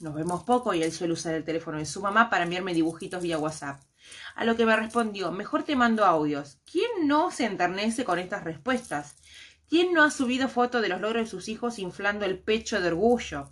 nos 0.00 0.14
vemos 0.14 0.42
poco 0.44 0.74
y 0.74 0.82
él 0.82 0.92
suele 0.92 1.12
usar 1.12 1.34
el 1.34 1.44
teléfono 1.44 1.78
de 1.78 1.86
su 1.86 2.00
mamá 2.00 2.30
para 2.30 2.44
enviarme 2.44 2.74
dibujitos 2.74 3.22
vía 3.22 3.38
WhatsApp. 3.38 3.82
A 4.34 4.44
lo 4.44 4.56
que 4.56 4.66
me 4.66 4.74
respondió, 4.74 5.30
mejor 5.30 5.62
te 5.62 5.76
mando 5.76 6.04
audios. 6.04 6.58
¿Quién 6.70 7.06
no 7.06 7.30
se 7.30 7.44
enternece 7.44 8.04
con 8.04 8.18
estas 8.18 8.44
respuestas? 8.44 9.16
¿Quién 9.68 9.92
no 9.92 10.02
ha 10.02 10.10
subido 10.10 10.48
fotos 10.48 10.82
de 10.82 10.88
los 10.88 11.00
logros 11.00 11.24
de 11.24 11.30
sus 11.30 11.48
hijos 11.48 11.78
inflando 11.78 12.24
el 12.24 12.38
pecho 12.38 12.80
de 12.80 12.88
orgullo? 12.88 13.48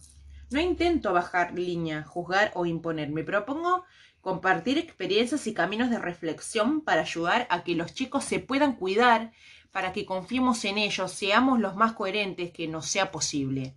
No 0.50 0.60
intento 0.60 1.12
bajar 1.12 1.52
línea, 1.52 2.02
juzgar 2.02 2.50
o 2.54 2.64
imponer. 2.64 3.10
Me 3.10 3.22
propongo 3.22 3.84
compartir 4.20 4.78
experiencias 4.78 5.46
y 5.46 5.54
caminos 5.54 5.90
de 5.90 5.98
reflexión 5.98 6.80
para 6.80 7.02
ayudar 7.02 7.46
a 7.50 7.62
que 7.62 7.74
los 7.74 7.92
chicos 7.92 8.24
se 8.24 8.40
puedan 8.40 8.74
cuidar, 8.76 9.32
para 9.70 9.92
que 9.92 10.06
confiemos 10.06 10.64
en 10.64 10.78
ellos, 10.78 11.12
seamos 11.12 11.60
los 11.60 11.76
más 11.76 11.92
coherentes 11.92 12.50
que 12.50 12.66
nos 12.66 12.86
sea 12.86 13.12
posible. 13.12 13.76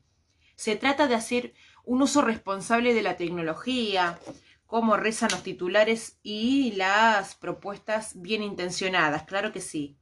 Se 0.55 0.75
trata 0.75 1.07
de 1.07 1.15
hacer 1.15 1.53
un 1.85 2.01
uso 2.01 2.21
responsable 2.21 2.93
de 2.93 3.01
la 3.01 3.17
tecnología, 3.17 4.19
como 4.65 4.95
rezan 4.95 5.31
los 5.31 5.43
titulares 5.43 6.19
y 6.23 6.71
las 6.73 7.35
propuestas 7.35 8.21
bien 8.21 8.41
intencionadas, 8.41 9.23
claro 9.23 9.51
que 9.51 9.61
sí. 9.61 9.97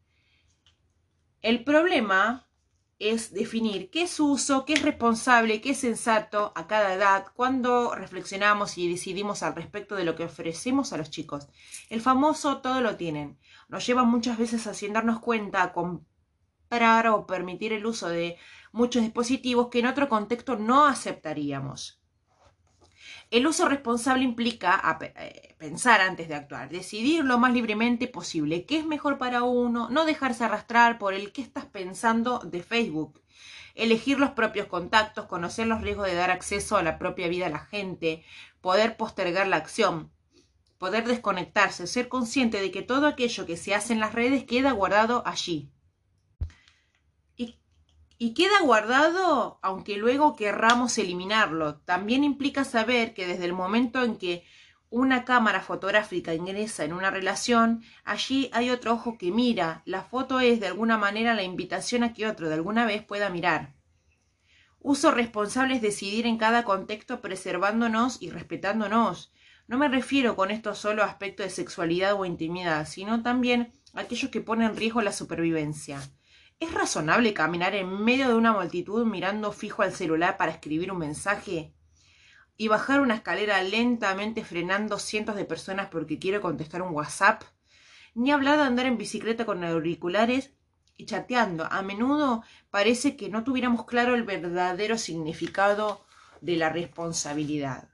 El 1.42 1.64
problema 1.64 2.50
es 3.00 3.34
definir 3.34 3.90
qué 3.90 4.04
es 4.04 4.20
uso, 4.20 4.66
qué 4.66 4.74
es 4.74 4.82
responsable, 4.82 5.62
qué 5.62 5.72
es 5.72 5.80
sensato 5.80 6.52
a 6.56 6.68
cada 6.68 6.94
edad, 6.94 7.28
cuando 7.34 7.96
reflexionamos 7.96 8.78
y 8.78 8.90
decidimos 8.90 9.42
al 9.42 9.56
respecto 9.56 9.96
de 9.96 10.04
lo 10.04 10.16
que 10.16 10.26
ofrecemos 10.26 10.92
a 10.92 10.98
los 10.98 11.10
chicos. 11.10 11.48
El 11.90 12.02
famoso 12.02 12.58
todo 12.58 12.82
lo 12.82 12.98
tienen. 12.98 13.40
Nos 13.70 13.88
lleva 13.88 14.04
muchas 14.04 14.38
veces 14.38 14.68
a 14.68 14.74
sin 14.74 14.94
darnos 14.94 15.22
cuenta 15.22 15.64
a 15.64 15.72
comprar 15.72 17.08
o 17.08 17.26
permitir 17.26 17.72
el 17.72 17.86
uso 17.86 18.10
de 18.10 18.38
muchos 18.72 19.02
dispositivos 19.02 19.70
que 19.70 19.80
en 19.80 19.88
otro 19.88 20.10
contexto 20.10 20.56
no 20.58 20.86
aceptaríamos. 20.86 22.00
El 23.32 23.46
uso 23.46 23.70
responsable 23.70 24.24
implica 24.24 24.98
eh, 25.02 25.56
pensar 25.60 26.02
antes 26.02 26.28
de 26.28 26.34
actuar, 26.34 26.70
decidir 26.70 27.24
lo 27.24 27.38
más 27.38 27.54
libremente 27.54 28.08
posible 28.08 28.66
qué 28.66 28.80
es 28.80 28.86
mejor 28.86 29.20
para 29.20 29.44
uno, 29.44 29.88
no 29.90 30.06
dejarse 30.06 30.44
arrastrar 30.44 30.98
por 30.98 31.14
el 31.14 31.32
qué 31.32 31.44
estás 31.44 31.66
pensando 31.66 32.40
de 32.40 32.64
Facebook, 32.64 33.22
elegir 33.76 34.20
los 34.20 34.32
propios 34.32 34.66
contactos, 34.66 35.28
conocer 35.28 35.68
los 35.68 35.82
riesgos 35.82 36.08
de 36.08 36.16
dar 36.16 36.32
acceso 36.32 36.76
a 36.76 36.84
la 36.84 36.98
propia 36.98 37.28
vida 37.28 37.46
a 37.46 37.52
la 37.52 37.60
gente, 37.60 38.24
poder 38.62 38.98
postergar 38.98 39.48
la 39.48 39.58
acción, 39.58 40.12
poder 40.80 41.06
desconectarse, 41.06 41.86
ser 41.86 42.10
consciente 42.10 42.60
de 42.60 42.72
que 42.72 42.82
todo 42.82 43.06
aquello 43.06 43.46
que 43.46 43.58
se 43.58 43.76
hace 43.76 43.94
en 43.94 44.00
las 44.00 44.14
redes 44.14 44.44
queda 44.46 44.72
guardado 44.72 45.22
allí, 45.28 45.70
y 48.22 48.34
queda 48.34 48.60
guardado 48.62 49.60
aunque 49.64 49.98
luego 49.98 50.36
querramos 50.36 50.98
eliminarlo. 50.98 51.78
También 51.78 52.26
implica 52.26 52.66
saber 52.66 53.14
que 53.14 53.26
desde 53.26 53.46
el 53.46 53.54
momento 53.54 54.04
en 54.04 54.18
que 54.18 54.44
una 54.90 55.24
cámara 55.24 55.62
fotográfica 55.62 56.34
ingresa 56.34 56.84
en 56.84 56.92
una 56.92 57.12
relación, 57.12 57.82
allí 58.04 58.50
hay 58.52 58.72
otro 58.72 58.94
ojo 58.94 59.18
que 59.18 59.32
mira. 59.32 59.84
La 59.86 60.04
foto 60.04 60.42
es 60.42 60.60
de 60.60 60.68
alguna 60.68 60.98
manera 60.98 61.34
la 61.34 61.44
invitación 61.44 62.04
a 62.04 62.14
que 62.14 62.28
otro 62.28 62.50
de 62.50 62.56
alguna 62.56 62.86
vez 62.86 63.04
pueda 63.04 63.30
mirar. 63.30 63.74
Uso 64.80 65.12
responsable 65.12 65.76
es 65.76 65.82
decidir 65.82 66.28
en 66.28 66.38
cada 66.38 66.66
contexto 66.66 67.22
preservándonos 67.22 68.22
y 68.22 68.32
respetándonos. 68.32 69.32
No 69.68 69.78
me 69.78 69.88
refiero 69.88 70.36
con 70.36 70.52
esto 70.52 70.76
solo 70.76 71.04
a 71.04 71.06
aspectos 71.06 71.46
de 71.46 71.52
sexualidad 71.52 72.16
o 72.16 72.26
intimidad, 72.26 72.86
sino 72.86 73.24
también 73.24 73.72
a 73.94 74.02
aquellos 74.02 74.30
que 74.30 74.42
ponen 74.42 74.72
en 74.72 74.78
riesgo 74.78 75.02
la 75.02 75.14
supervivencia. 75.14 76.02
¿Es 76.62 76.74
razonable 76.74 77.34
caminar 77.34 77.74
en 77.74 78.04
medio 78.04 78.28
de 78.28 78.34
una 78.34 78.52
multitud 78.52 79.06
mirando 79.06 79.54
fijo 79.54 79.82
al 79.82 79.94
celular 79.94 80.36
para 80.36 80.52
escribir 80.52 80.92
un 80.92 80.98
mensaje? 80.98 81.74
¿Y 82.58 82.68
bajar 82.68 83.00
una 83.00 83.16
escalera 83.16 83.64
lentamente 83.64 84.44
frenando 84.44 85.00
cientos 85.00 85.38
de 85.38 85.46
personas 85.46 85.88
porque 85.88 86.20
quiero 86.20 86.42
contestar 86.42 86.82
un 86.82 86.94
WhatsApp? 86.94 87.44
Ni 88.14 88.32
hablar 88.32 88.58
de 88.58 88.64
andar 88.64 88.88
en 88.88 88.98
bicicleta 88.98 89.46
con 89.46 89.64
auriculares 89.64 90.52
y 90.98 91.06
chateando. 91.06 91.66
A 91.72 91.82
menudo 91.82 92.44
parece 92.70 93.16
que 93.16 93.30
no 93.30 93.46
tuviéramos 93.46 93.86
claro 93.86 94.14
el 94.14 94.24
verdadero 94.24 94.98
significado 94.98 96.06
de 96.42 96.58
la 96.58 96.68
responsabilidad. 96.68 97.88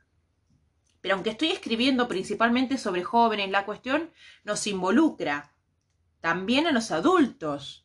Pero 1.02 1.14
aunque 1.14 1.30
estoy 1.30 1.52
escribiendo 1.52 2.08
principalmente 2.08 2.80
sobre 2.80 3.04
jóvenes, 3.04 3.52
la 3.52 3.64
cuestión 3.64 4.10
nos 4.44 4.66
involucra 4.66 5.54
también 6.20 6.66
a 6.66 6.72
los 6.72 6.90
adultos 6.90 7.85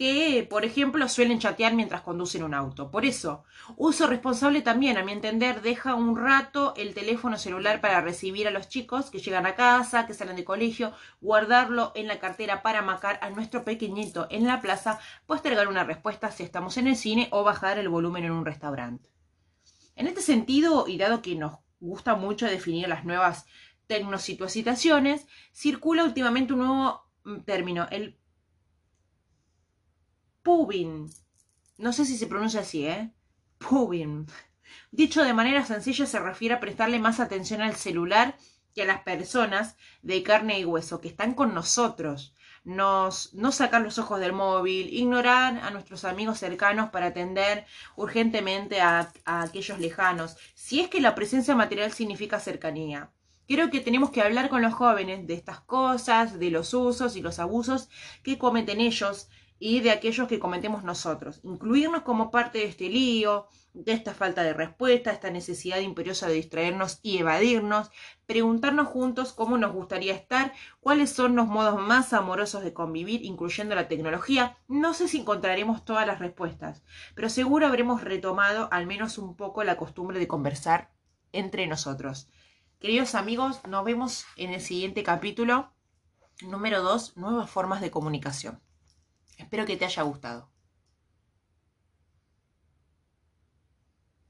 que, 0.00 0.46
por 0.48 0.64
ejemplo, 0.64 1.06
suelen 1.10 1.40
chatear 1.40 1.74
mientras 1.74 2.00
conducen 2.00 2.42
un 2.42 2.54
auto. 2.54 2.90
Por 2.90 3.04
eso, 3.04 3.44
uso 3.76 4.06
responsable 4.06 4.62
también, 4.62 4.96
a 4.96 5.04
mi 5.04 5.12
entender, 5.12 5.60
deja 5.60 5.94
un 5.94 6.16
rato 6.16 6.72
el 6.78 6.94
teléfono 6.94 7.36
celular 7.36 7.82
para 7.82 8.00
recibir 8.00 8.48
a 8.48 8.50
los 8.50 8.70
chicos 8.70 9.10
que 9.10 9.18
llegan 9.18 9.44
a 9.44 9.56
casa, 9.56 10.06
que 10.06 10.14
salen 10.14 10.36
de 10.36 10.44
colegio, 10.44 10.94
guardarlo 11.20 11.92
en 11.94 12.08
la 12.08 12.18
cartera 12.18 12.62
para 12.62 12.80
macar 12.80 13.18
a 13.20 13.28
nuestro 13.28 13.62
pequeñito 13.62 14.26
en 14.30 14.46
la 14.46 14.62
plaza, 14.62 14.98
postergar 15.26 15.68
una 15.68 15.84
respuesta 15.84 16.30
si 16.30 16.44
estamos 16.44 16.78
en 16.78 16.86
el 16.86 16.96
cine 16.96 17.28
o 17.30 17.44
bajar 17.44 17.78
el 17.78 17.90
volumen 17.90 18.24
en 18.24 18.32
un 18.32 18.46
restaurante. 18.46 19.10
En 19.96 20.06
este 20.06 20.22
sentido, 20.22 20.88
y 20.88 20.96
dado 20.96 21.20
que 21.20 21.34
nos 21.34 21.58
gusta 21.78 22.14
mucho 22.14 22.46
definir 22.46 22.88
las 22.88 23.04
nuevas 23.04 23.44
tecnosituaciones, 23.86 25.26
circula 25.52 26.04
últimamente 26.04 26.54
un 26.54 26.60
nuevo 26.60 27.02
mm, 27.24 27.40
término, 27.40 27.86
el 27.90 28.16
Pubin. 30.42 31.10
No 31.78 31.92
sé 31.92 32.04
si 32.04 32.16
se 32.16 32.26
pronuncia 32.26 32.60
así, 32.60 32.86
¿eh? 32.86 33.12
Pubin. 33.58 34.26
Dicho 34.90 35.22
de 35.22 35.34
manera 35.34 35.64
sencilla, 35.64 36.06
se 36.06 36.18
refiere 36.18 36.54
a 36.54 36.60
prestarle 36.60 36.98
más 36.98 37.20
atención 37.20 37.60
al 37.60 37.76
celular 37.76 38.36
que 38.74 38.82
a 38.82 38.86
las 38.86 39.02
personas 39.02 39.76
de 40.02 40.22
carne 40.22 40.60
y 40.60 40.64
hueso 40.64 41.00
que 41.00 41.08
están 41.08 41.34
con 41.34 41.54
nosotros. 41.54 42.34
Nos, 42.62 43.32
no 43.34 43.52
sacar 43.52 43.82
los 43.82 43.98
ojos 43.98 44.20
del 44.20 44.32
móvil, 44.32 44.92
ignorar 44.92 45.58
a 45.62 45.70
nuestros 45.70 46.04
amigos 46.04 46.38
cercanos 46.38 46.90
para 46.90 47.06
atender 47.06 47.66
urgentemente 47.96 48.80
a, 48.80 49.12
a 49.24 49.42
aquellos 49.42 49.78
lejanos, 49.78 50.36
si 50.54 50.80
es 50.80 50.88
que 50.88 51.00
la 51.00 51.14
presencia 51.14 51.56
material 51.56 51.92
significa 51.92 52.38
cercanía. 52.38 53.10
Creo 53.48 53.70
que 53.70 53.80
tenemos 53.80 54.10
que 54.10 54.22
hablar 54.22 54.48
con 54.48 54.62
los 54.62 54.74
jóvenes 54.74 55.26
de 55.26 55.34
estas 55.34 55.60
cosas, 55.60 56.38
de 56.38 56.50
los 56.50 56.72
usos 56.74 57.16
y 57.16 57.22
los 57.22 57.38
abusos 57.38 57.88
que 58.22 58.38
cometen 58.38 58.80
ellos 58.80 59.28
y 59.62 59.80
de 59.80 59.90
aquellos 59.90 60.26
que 60.26 60.38
cometemos 60.38 60.84
nosotros. 60.84 61.38
Incluirnos 61.44 62.02
como 62.02 62.30
parte 62.30 62.58
de 62.58 62.64
este 62.64 62.88
lío, 62.88 63.46
de 63.74 63.92
esta 63.92 64.14
falta 64.14 64.42
de 64.42 64.54
respuesta, 64.54 65.12
esta 65.12 65.30
necesidad 65.30 65.78
imperiosa 65.80 66.26
de 66.26 66.34
distraernos 66.34 66.98
y 67.02 67.18
evadirnos, 67.18 67.90
preguntarnos 68.24 68.88
juntos 68.88 69.34
cómo 69.34 69.58
nos 69.58 69.72
gustaría 69.72 70.14
estar, 70.14 70.54
cuáles 70.80 71.10
son 71.10 71.36
los 71.36 71.46
modos 71.46 71.78
más 71.78 72.14
amorosos 72.14 72.64
de 72.64 72.72
convivir, 72.72 73.22
incluyendo 73.22 73.74
la 73.74 73.86
tecnología. 73.86 74.56
No 74.66 74.94
sé 74.94 75.08
si 75.08 75.18
encontraremos 75.18 75.84
todas 75.84 76.06
las 76.06 76.20
respuestas, 76.20 76.82
pero 77.14 77.28
seguro 77.28 77.66
habremos 77.66 78.02
retomado 78.02 78.68
al 78.72 78.86
menos 78.86 79.18
un 79.18 79.36
poco 79.36 79.62
la 79.62 79.76
costumbre 79.76 80.18
de 80.18 80.26
conversar 80.26 80.90
entre 81.32 81.66
nosotros. 81.66 82.30
Queridos 82.80 83.14
amigos, 83.14 83.60
nos 83.68 83.84
vemos 83.84 84.24
en 84.36 84.54
el 84.54 84.62
siguiente 84.62 85.02
capítulo 85.02 85.70
número 86.40 86.82
2, 86.82 87.18
nuevas 87.18 87.50
formas 87.50 87.82
de 87.82 87.90
comunicación. 87.90 88.58
Espero 89.40 89.66
que 89.66 89.76
te 89.76 89.84
haya 89.86 90.02
gustado. 90.04 90.48